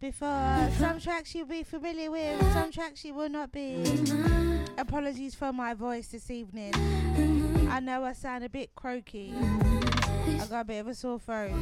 [0.00, 0.70] before, uh-huh.
[0.70, 2.54] some tracks you'll be familiar with, uh-huh.
[2.54, 3.82] some tracks you will not be.
[3.84, 4.58] Uh-huh.
[4.78, 6.72] Apologies for my voice this evening.
[7.70, 9.34] I know I sound a bit croaky.
[9.36, 11.52] I got a bit of a sore throat.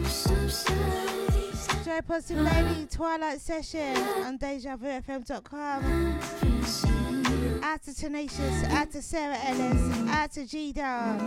[1.85, 6.19] Joy Positive Lady Twilight Session on DejaVuFM.com.
[7.62, 11.20] Out to Tenacious, out to Sarah Ellis, out to G Dog.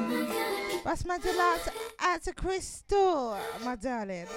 [0.83, 1.61] What's my delight?
[1.99, 4.27] Out to Crystal, my darling.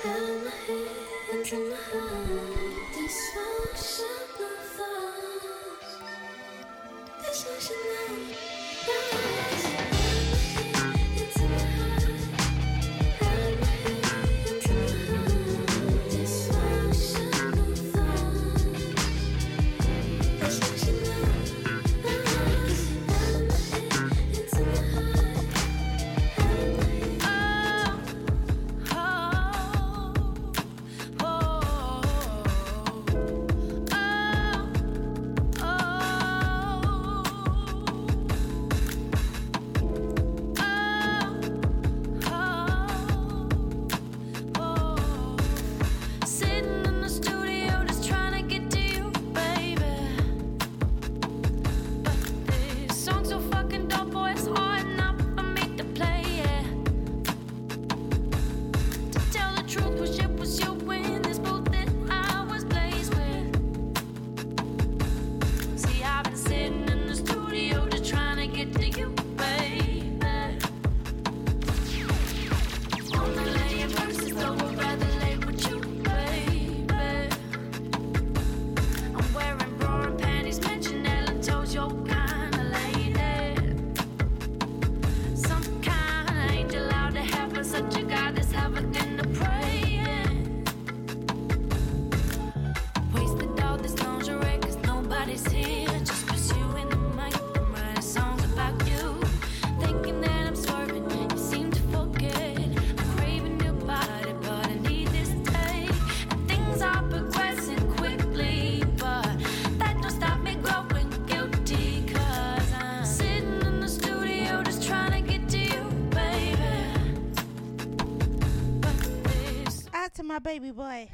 [120.45, 121.09] baby boy.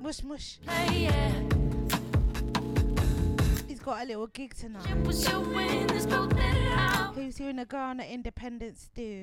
[0.00, 0.58] Mush mush.
[0.66, 1.32] Hey, yeah.
[3.68, 4.86] He's got a little gig tonight.
[7.14, 9.22] Who's here in the Ghana Independence do?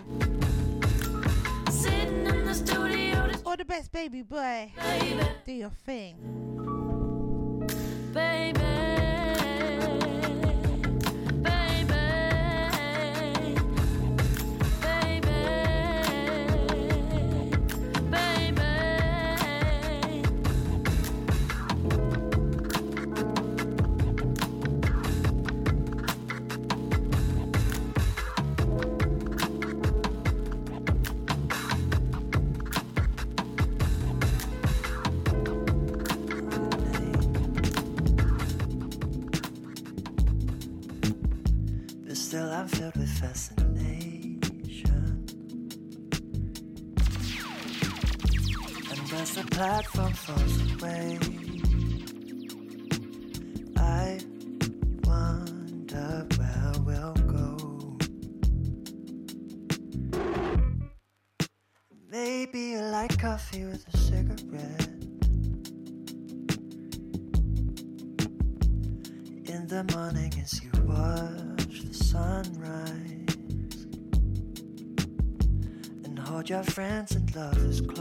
[1.72, 3.31] Sitting in the studio.
[3.45, 4.72] Or the best baby boy.
[4.77, 5.27] Baby.
[5.44, 6.59] Do your thing.
[63.40, 64.88] coffee with a cigarette
[69.45, 73.38] in the morning as you watch the sunrise
[76.03, 77.99] and hold your friends and lovers close.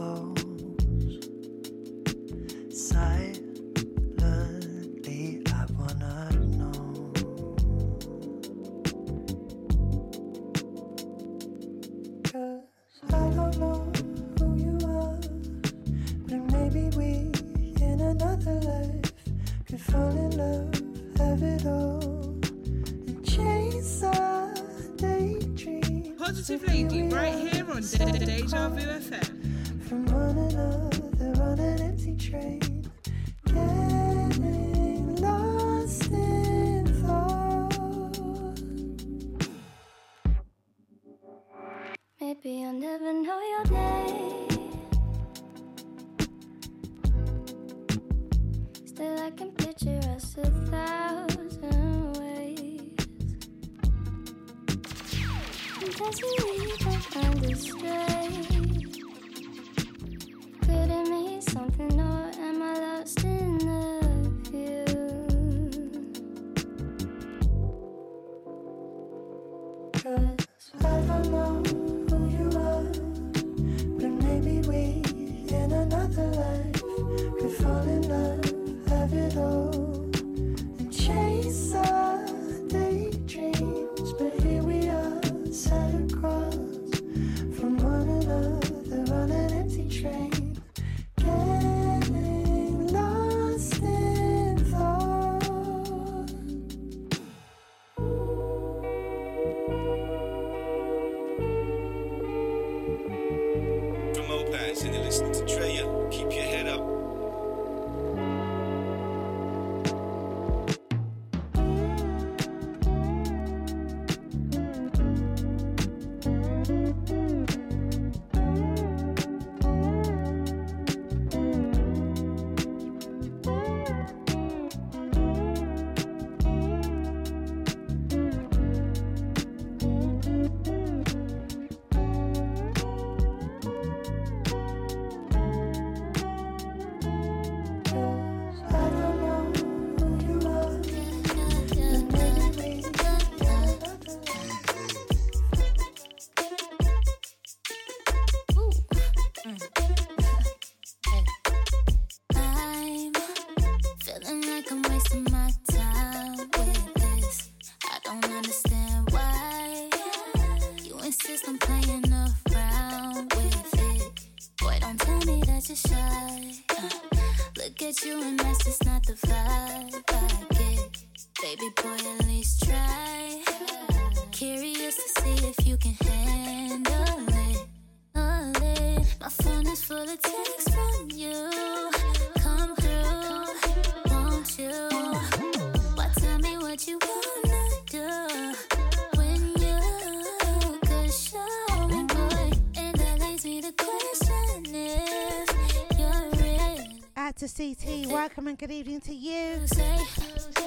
[197.59, 200.57] CT, welcome and good evening to you.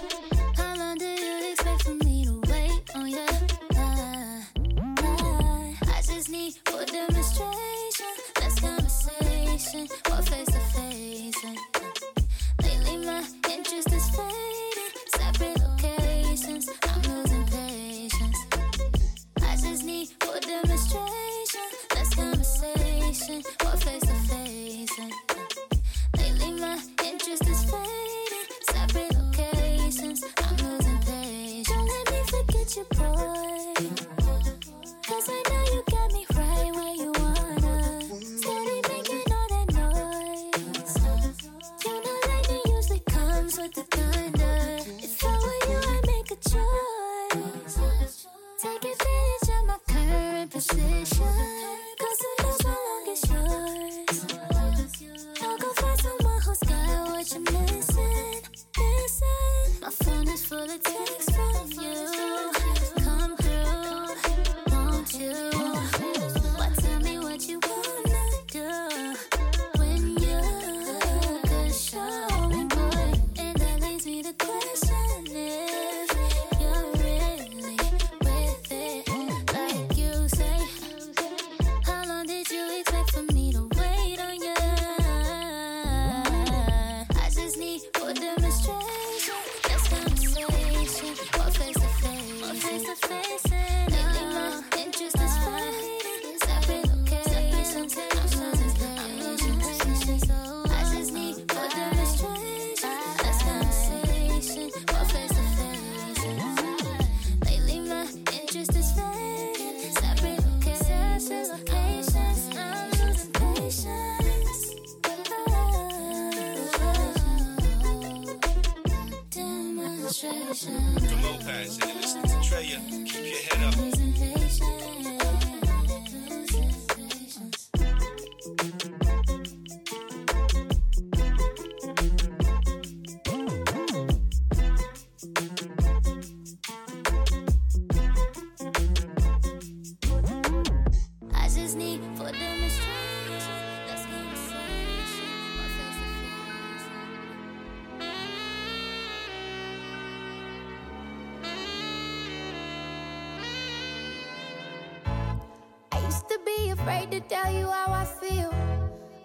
[156.82, 158.52] afraid to tell you how I feel.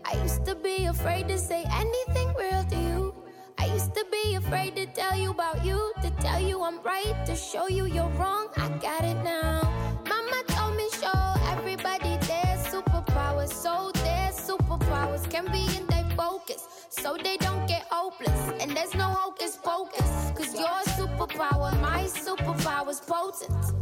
[0.05, 3.15] I used to be afraid to say anything real to you.
[3.57, 7.17] I used to be afraid to tell you about you, to tell you I'm right,
[7.25, 8.49] to show you you're wrong.
[8.59, 9.63] I got it now.
[10.07, 11.19] Mama told me, show
[11.49, 13.53] everybody their superpowers.
[13.55, 18.43] So their superpowers can be in their focus, so they don't get hopeless.
[18.61, 23.73] And there's no hocus pocus, cause your superpower, my superpower's potent.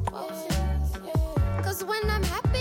[1.65, 2.54] Cause when I'm happy,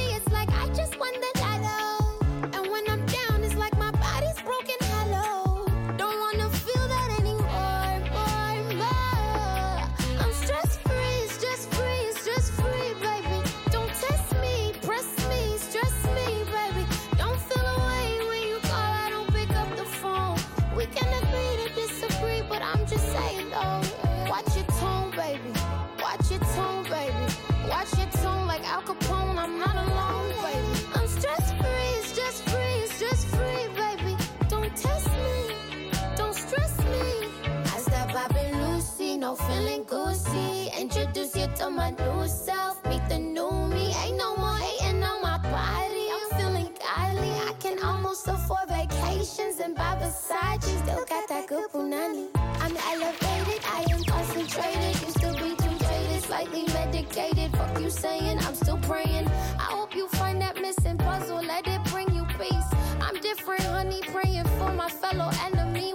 [39.24, 40.70] know, feeling goosey.
[40.78, 42.86] Introduce you to my new self.
[42.90, 43.86] Meet the new me.
[44.04, 46.06] Ain't no more hating on my body.
[46.16, 47.32] I'm feeling godly.
[47.50, 50.72] I can almost afford vacations and buy Versace.
[50.84, 52.28] Still got that good punani.
[52.64, 53.62] I'm elevated.
[53.78, 54.94] I am concentrated.
[55.08, 57.56] Used to be too jaded, slightly medicated.
[57.56, 59.28] Fuck you saying, I'm still praying.
[59.66, 61.42] I hope you find that missing puzzle.
[61.42, 62.70] Let it bring you peace.
[63.00, 64.02] I'm different, honey.
[64.16, 65.94] Praying for my fellow enemy.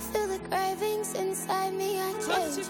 [0.00, 2.00] I feel the cravings inside me.
[2.00, 2.66] I change.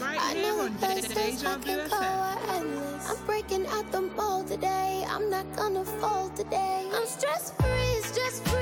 [0.00, 3.08] Right I know I can go are endless.
[3.08, 5.06] I'm breaking out the mold today.
[5.08, 6.88] I'm not gonna fall today.
[6.92, 8.61] I'm stress free, stress free.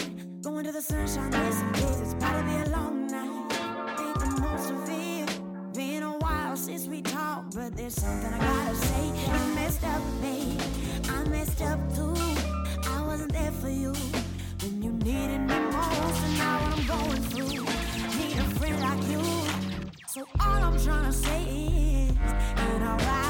[0.43, 3.49] Going to the sunshine, there's some days it's about to be a long night.
[3.99, 5.73] Make the most of it.
[5.73, 9.11] Been a while since we talked, but there's something I gotta say.
[9.29, 10.59] I messed up, babe.
[11.09, 12.15] I messed up too.
[12.89, 13.93] I wasn't there for you
[14.63, 17.63] when you needed me most, and now what I'm going through.
[18.17, 19.21] Need a friend like you.
[20.07, 23.20] So all I'm trying to say is, and alright.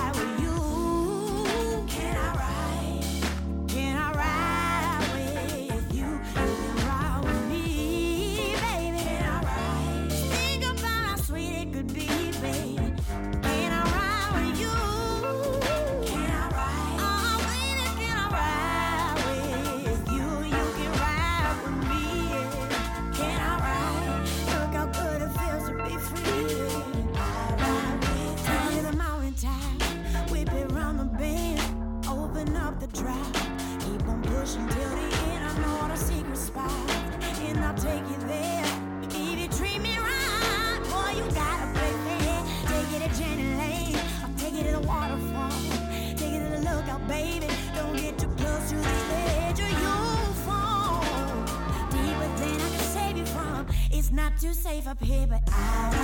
[54.42, 56.01] too safe up here, but I.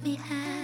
[0.00, 0.57] 你好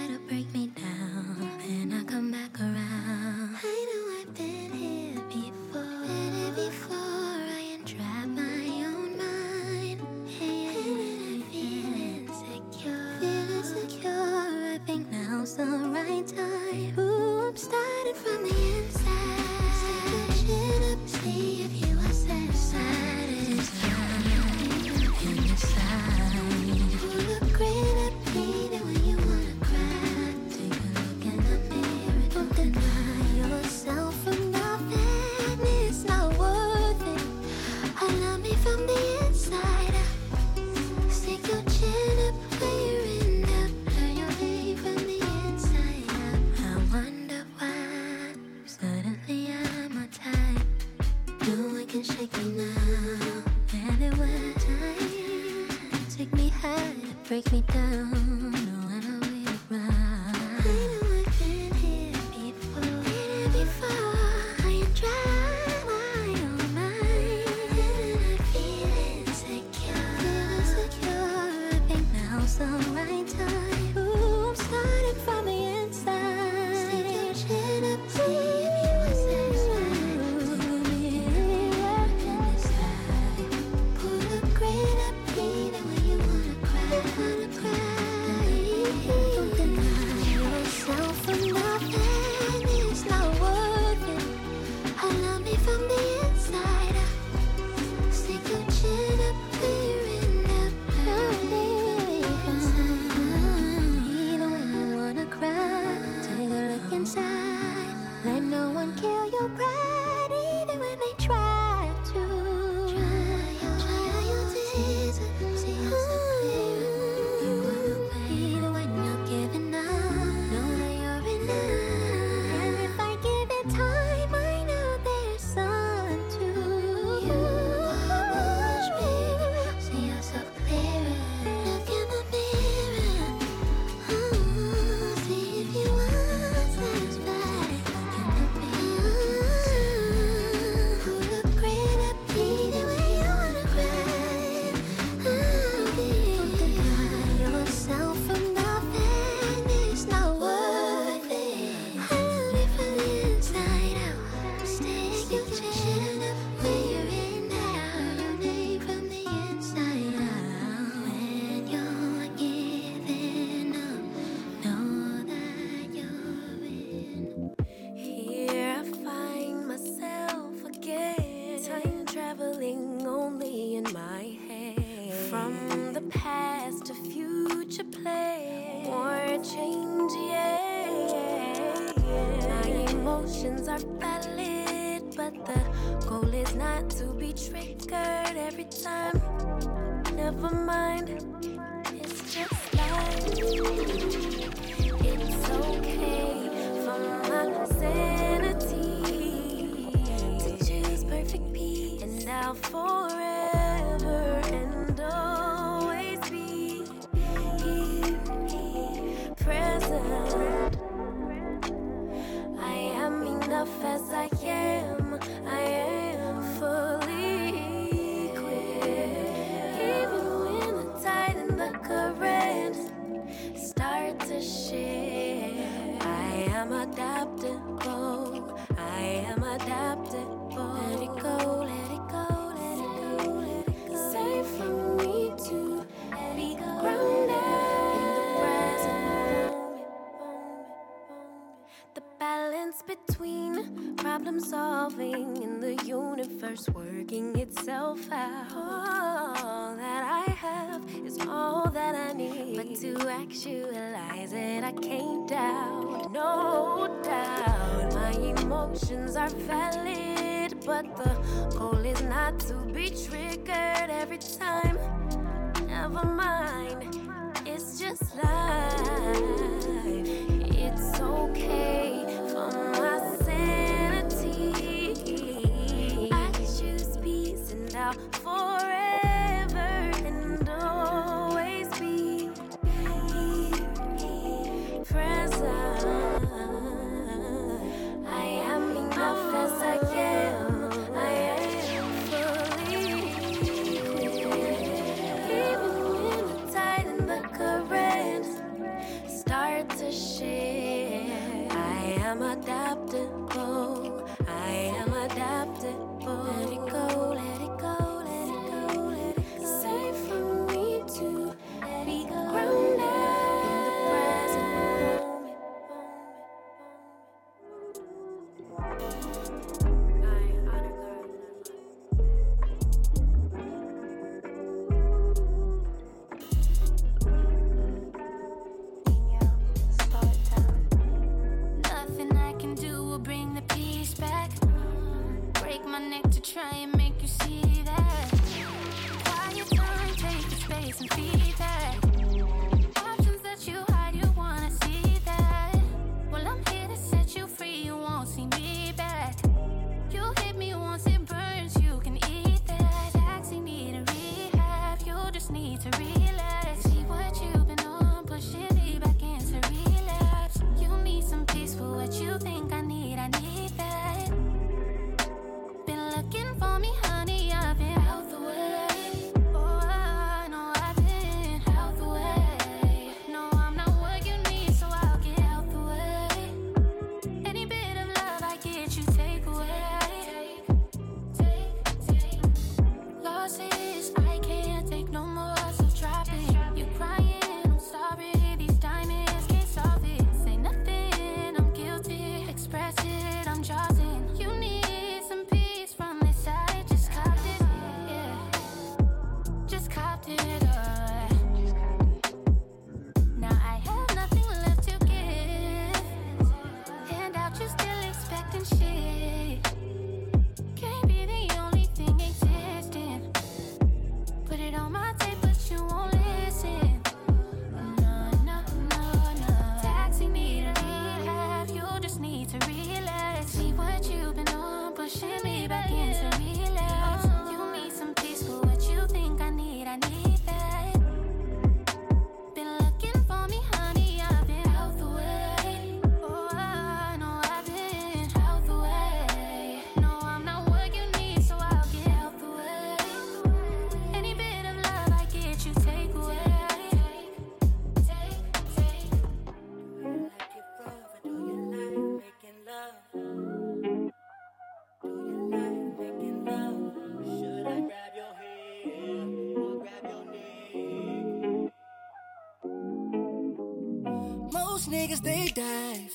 [464.75, 465.93] niggas they dive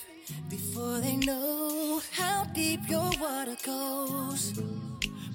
[0.49, 4.59] before they know how deep your water goes.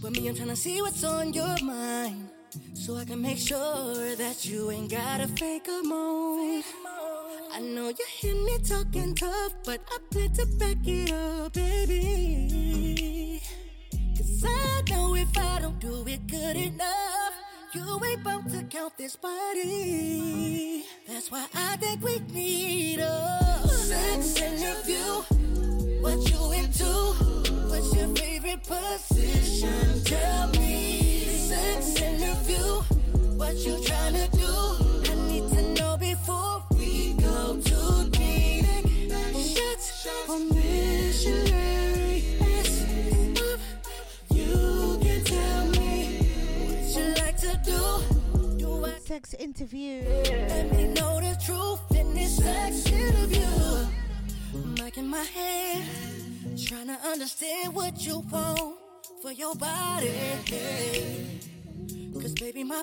[0.02, 2.30] But me, I'm trying to see what's on your mind
[2.74, 6.64] so I can make sure that you ain't got a fake a moan.
[7.54, 11.35] I know you hear me talking tough, but I plan to back it up.
[18.76, 20.84] Count this body.
[21.08, 25.24] That's why I think we need a sex interview.
[26.02, 26.92] What you into?
[27.70, 30.04] What's your favorite position?
[30.04, 31.26] Tell me.
[31.50, 32.82] Sex interview.
[33.38, 34.54] What you tryna do?
[35.10, 38.66] I need to know before we go too deep.
[39.36, 41.75] Shots for missionary.
[49.16, 50.04] Sex interview.
[50.04, 53.88] let me know the truth in this sex interview?
[54.78, 55.24] Mic in my
[56.58, 58.76] trying to understand what you want
[59.22, 60.12] for your body.
[62.22, 62.82] Cause baby, my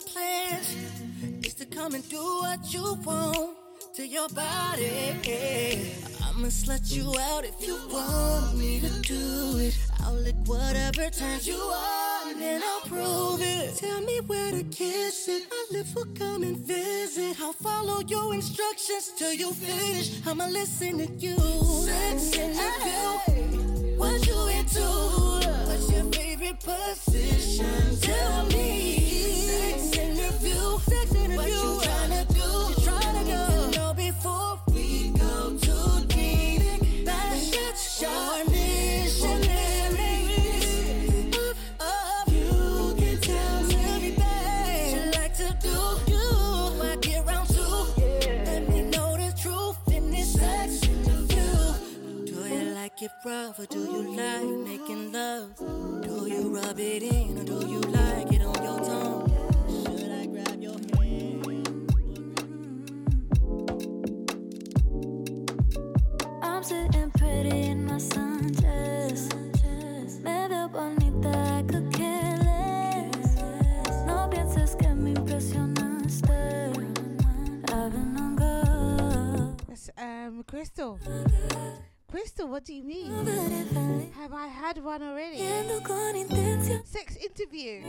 [1.43, 3.55] is to come and do what you want
[3.97, 5.21] to your body.
[6.25, 9.79] I'ma slut you out if you want me to do it.
[10.01, 10.15] I'll
[10.47, 13.77] whatever turns you on, and I'll prove it.
[13.77, 15.45] Tell me where to kiss it.
[15.51, 17.41] My lips will come and visit.
[17.41, 20.21] I'll follow your instructions till you finish.
[20.27, 21.37] I'ma listen to you.
[21.37, 23.97] Sex interview.
[23.97, 24.81] What you into?
[25.67, 27.97] What's your favorite position?
[28.01, 28.99] Tell me.
[29.47, 30.79] Sex interview.
[30.81, 31.37] Sex interview.
[31.37, 32.22] What you tryna
[53.03, 55.57] it rough or do you like making love?
[55.57, 59.29] Do you rub it in or do you like it on your tongue?
[66.43, 69.51] I'm sitting pretty in my I
[71.97, 72.53] could.
[79.69, 81.01] I've um Crystal.
[82.13, 83.11] Crystal, what do you mean?
[84.19, 85.39] Have I had one already?
[86.85, 87.81] Sex interview.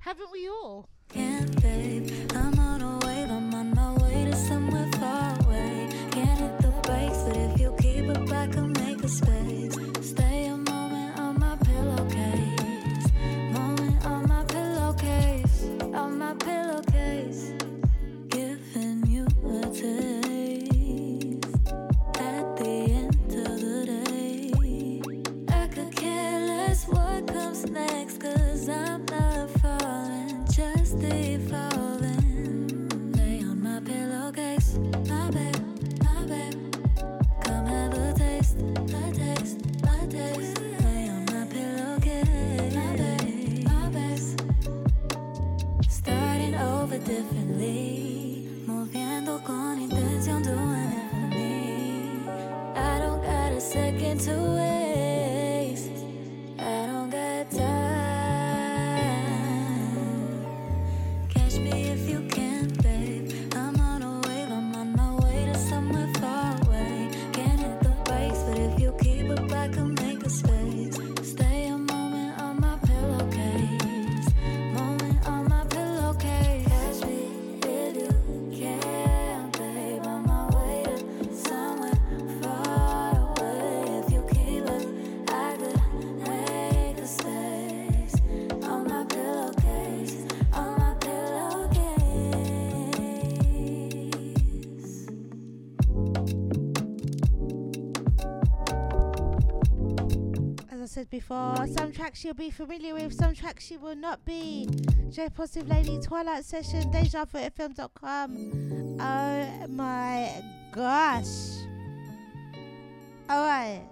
[0.00, 0.88] Haven't we all?
[1.10, 2.10] Can't, babe.
[2.34, 3.30] I'm on a wave.
[3.30, 5.88] I'm on my way to somewhere far away.
[6.10, 9.69] Can't hit the brakes, but if you keep it back, I'll make a space.
[47.04, 48.48] Differently,
[50.42, 52.20] doing it for me.
[52.76, 54.79] I don't got a second to waste.
[101.00, 101.78] Said before, mm.
[101.78, 104.68] some tracks you'll be familiar with, some tracks you will not be.
[105.08, 108.98] J Positive Lady, Twilight Session, Deja DejaVuFM.com.
[109.00, 110.30] Oh my
[110.72, 111.26] gosh.
[113.30, 113.82] Alright.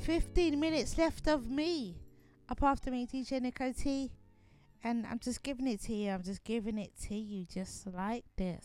[0.00, 1.96] 15 minutes left of me.
[2.48, 4.10] Up after me, DJ Nico T.
[4.82, 6.12] And I'm just giving it to you.
[6.12, 8.64] I'm just giving it to you just like this.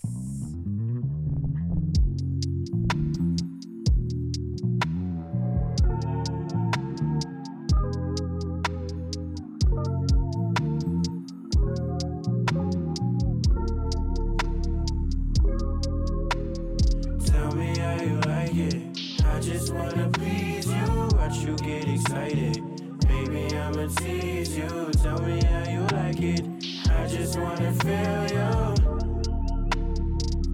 [18.58, 19.24] It.
[19.26, 21.10] I just wanna please you.
[21.18, 22.62] Watch you get excited.
[23.08, 24.92] Baby, I'ma tease you.
[25.04, 26.42] Tell me how you like it.
[26.90, 28.76] I just wanna feel you.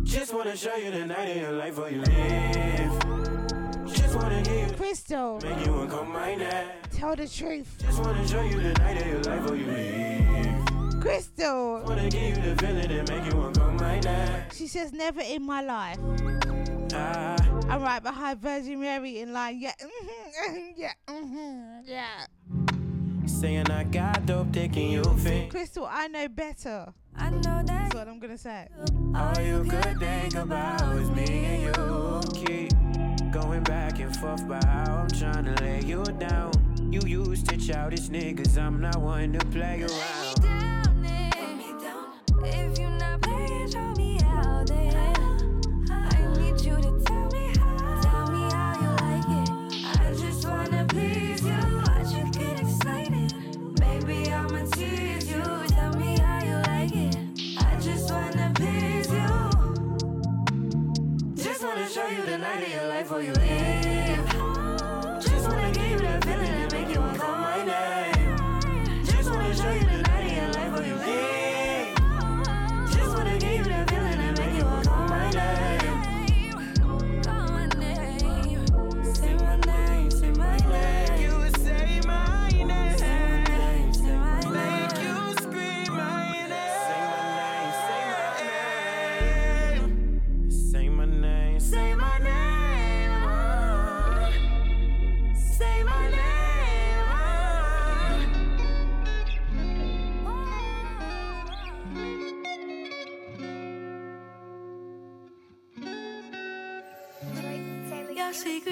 [0.04, 3.22] Just wanna show you the night of your life where you live.
[4.16, 6.66] wanna give you Crystal, make you come right now.
[6.92, 7.68] tell the truth.
[7.80, 11.02] Just wanna show you the night of your life before you leave.
[11.02, 14.44] Crystal, Wanna give you the feeling that make you wanna come right now.
[14.54, 15.98] she says never in my life.
[16.94, 19.60] I'm right behind Virgin Mary in line.
[19.60, 22.26] Yeah, mhm, yeah, mhm, yeah.
[23.26, 25.52] saying I got dope, taking you think.
[25.52, 26.94] Crystal, I know better.
[27.16, 28.68] I know that That's what I'm gonna say.
[29.16, 32.46] All you could think about is me and you.
[32.46, 36.52] Keep going back and forth about how I'm trying to lay you down.
[36.92, 40.31] You used to childish niggas, I'm not one to play around.
[62.60, 63.81] Night of life before you leave.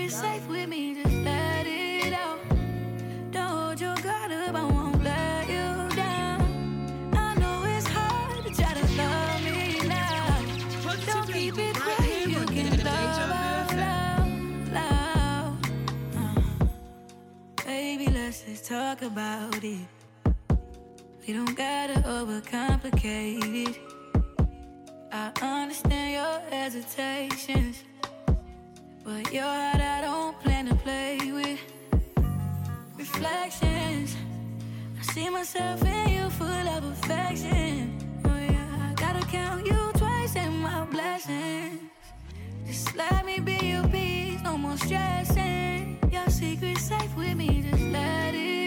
[0.07, 2.39] Secret safe with me, just let it out.
[3.31, 7.11] Don't hold your guard up, I won't let you down.
[7.13, 10.45] I know it's hard to try to love me now.
[11.05, 15.57] Don't keep it quiet, you can love out loud, loud.
[16.15, 16.65] Uh,
[17.65, 19.87] Baby, let's just talk about it.
[21.27, 23.79] We don't gotta overcomplicate it.
[25.11, 27.83] I understand your hesitations.
[29.09, 31.59] But your heart I don't plan to play with.
[32.95, 34.15] Reflections.
[34.99, 37.97] I see myself in you full of affection.
[38.25, 41.89] Oh yeah, I gotta count you twice in my blessings.
[42.67, 45.97] Just let me be your peace, no more stressing.
[46.11, 48.58] Your secret's safe with me, just let it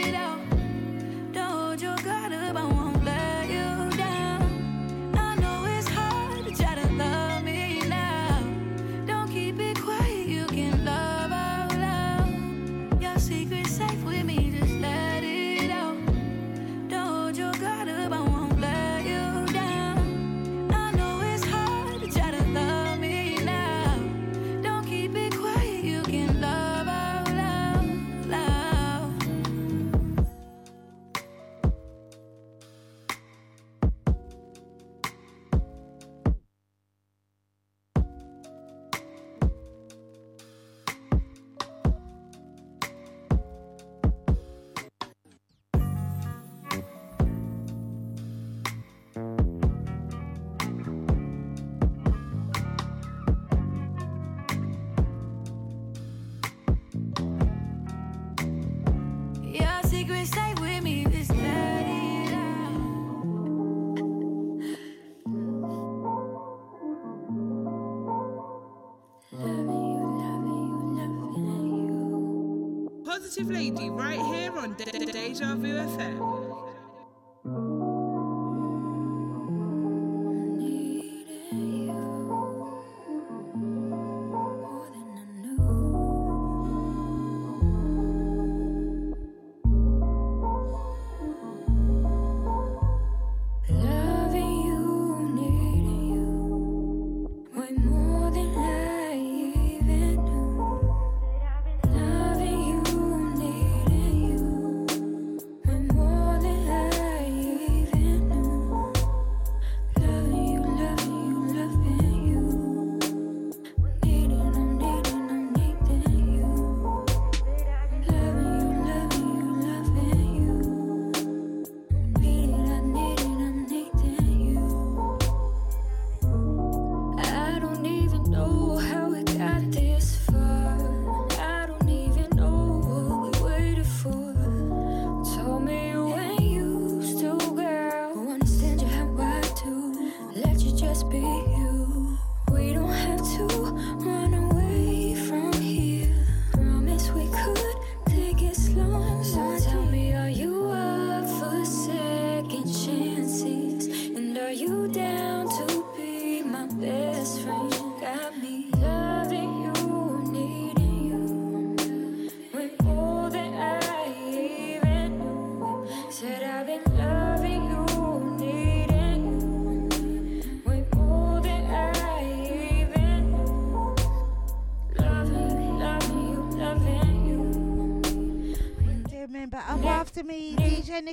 [73.43, 76.41] Positive Lady right here on De- Deja Vu FM.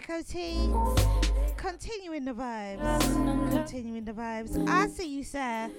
[0.09, 0.73] Coty.
[1.55, 3.51] Continuing the vibes.
[3.51, 4.67] Continuing the vibes.
[4.67, 5.69] I see you, sir.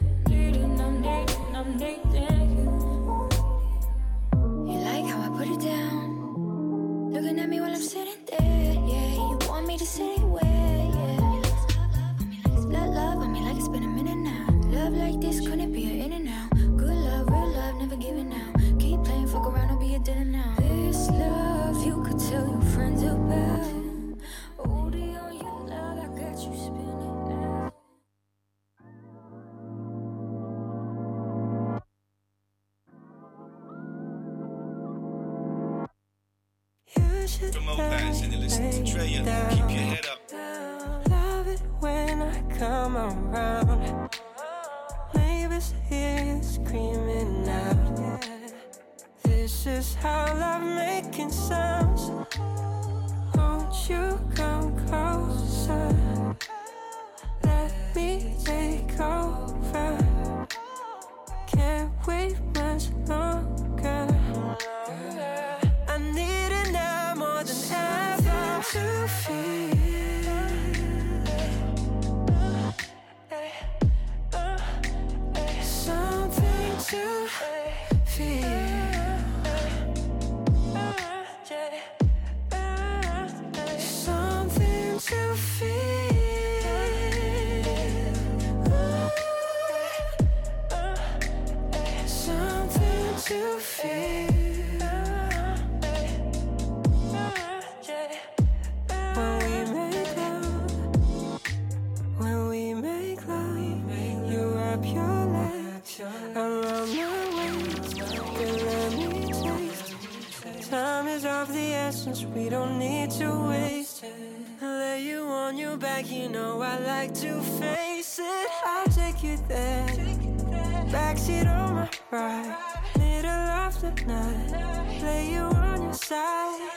[121.31, 122.57] seat on my right.
[122.99, 126.71] Middle of the night, lay you on your side.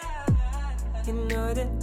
[1.06, 1.83] You know that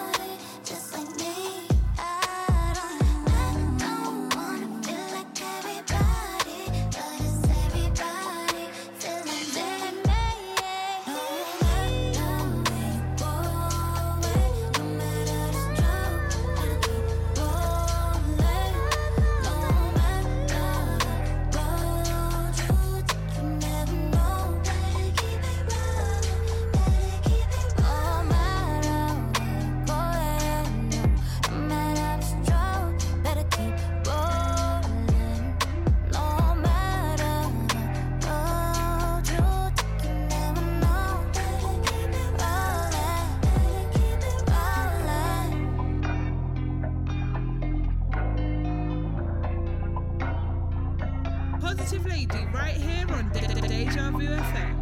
[51.77, 54.81] Positive Lady right here on De- De- Deja Vu FM.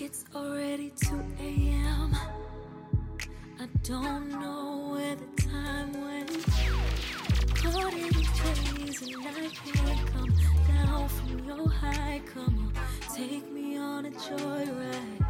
[0.00, 2.14] It's already 2 a.m.
[3.88, 6.44] Don't know where the time went.
[7.54, 10.32] Caught in the days and I can't come
[10.68, 12.20] down from your high.
[12.34, 15.24] Come on, take me on a joyride.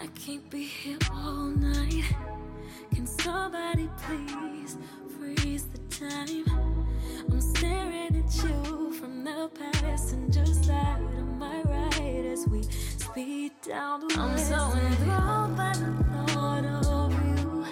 [0.00, 2.12] I can't be here all night.
[2.92, 4.78] Can somebody please
[5.16, 6.44] freeze the time?
[7.30, 12.62] I'm staring at you from the passenger side of my right as we
[13.12, 15.92] speed down the I'm so enthralled by the
[16.32, 17.66] thought of you.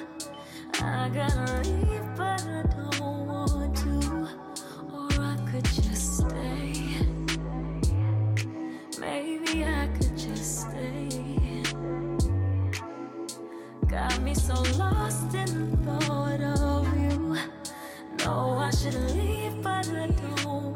[0.82, 4.28] I gotta leave, but I don't want to.
[4.92, 6.74] Or I could just stay.
[9.00, 11.08] Maybe I could just stay.
[13.88, 17.38] Got me so lost in the thought of you.
[18.18, 20.69] No, I should leave, but I don't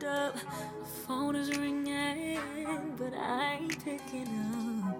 [0.00, 0.34] crept up.
[0.34, 2.40] My phone is ringing,
[2.96, 4.28] but I ain't picking
[4.86, 4.96] up.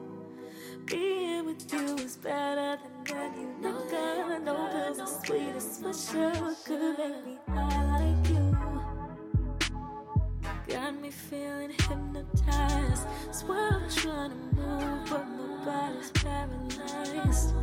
[0.87, 3.37] Being with you is better than that.
[3.37, 6.55] You know, God, no pills are sweetest for sure.
[6.65, 8.57] Could make me high like you.
[10.69, 13.07] Got me feeling hypnotized.
[13.33, 17.55] Swear I'm trying to move, but my body's paralyzed.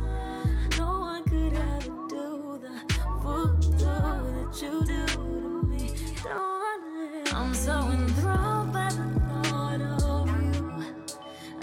[0.78, 5.57] No one could ever do the voodoo that you do
[7.58, 10.94] so enthralled by the thought of you.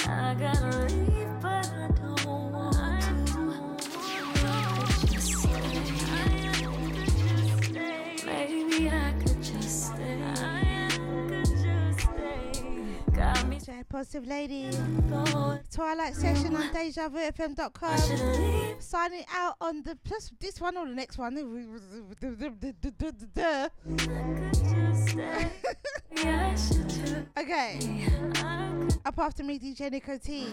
[0.06, 1.35] I gotta leave,
[13.96, 14.70] Positive Lady.
[15.72, 17.98] Twilight session on DejaVuFM.com.
[18.78, 21.38] Signing out on the plus this one or the next one.
[27.38, 27.80] okay.
[29.06, 30.48] Up after me, DJ Nico T.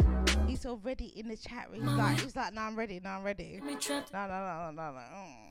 [0.47, 1.97] He's already in the chat room.
[1.97, 3.01] Like he's like, no, I'm ready.
[3.03, 3.59] No, I'm ready.
[3.61, 3.73] No, no,
[4.13, 5.01] no, no, no, no.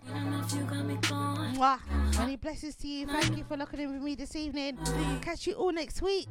[0.08, 1.80] Mwah.
[2.18, 3.08] Many blessings to you.
[3.08, 4.78] Thank you for looking in with me this evening.
[5.22, 6.30] Catch you all next week.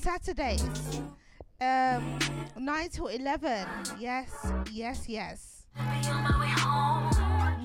[0.00, 0.62] Saturdays.
[1.60, 2.18] Um,
[2.58, 3.66] 9 to 11.
[3.98, 4.30] Yes,
[4.72, 5.62] yes, yes.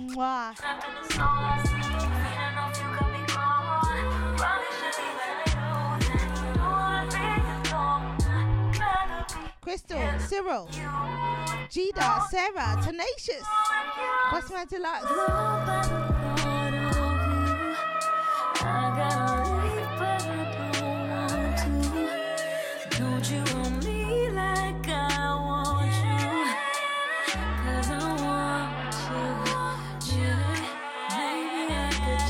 [0.10, 0.56] Mwah.
[9.62, 10.68] Crystal, Cyril,
[11.70, 13.46] Jida, Sarah, Tenacious,
[14.32, 15.06] What's My Deluxe.
[15.06, 16.02] Nobody,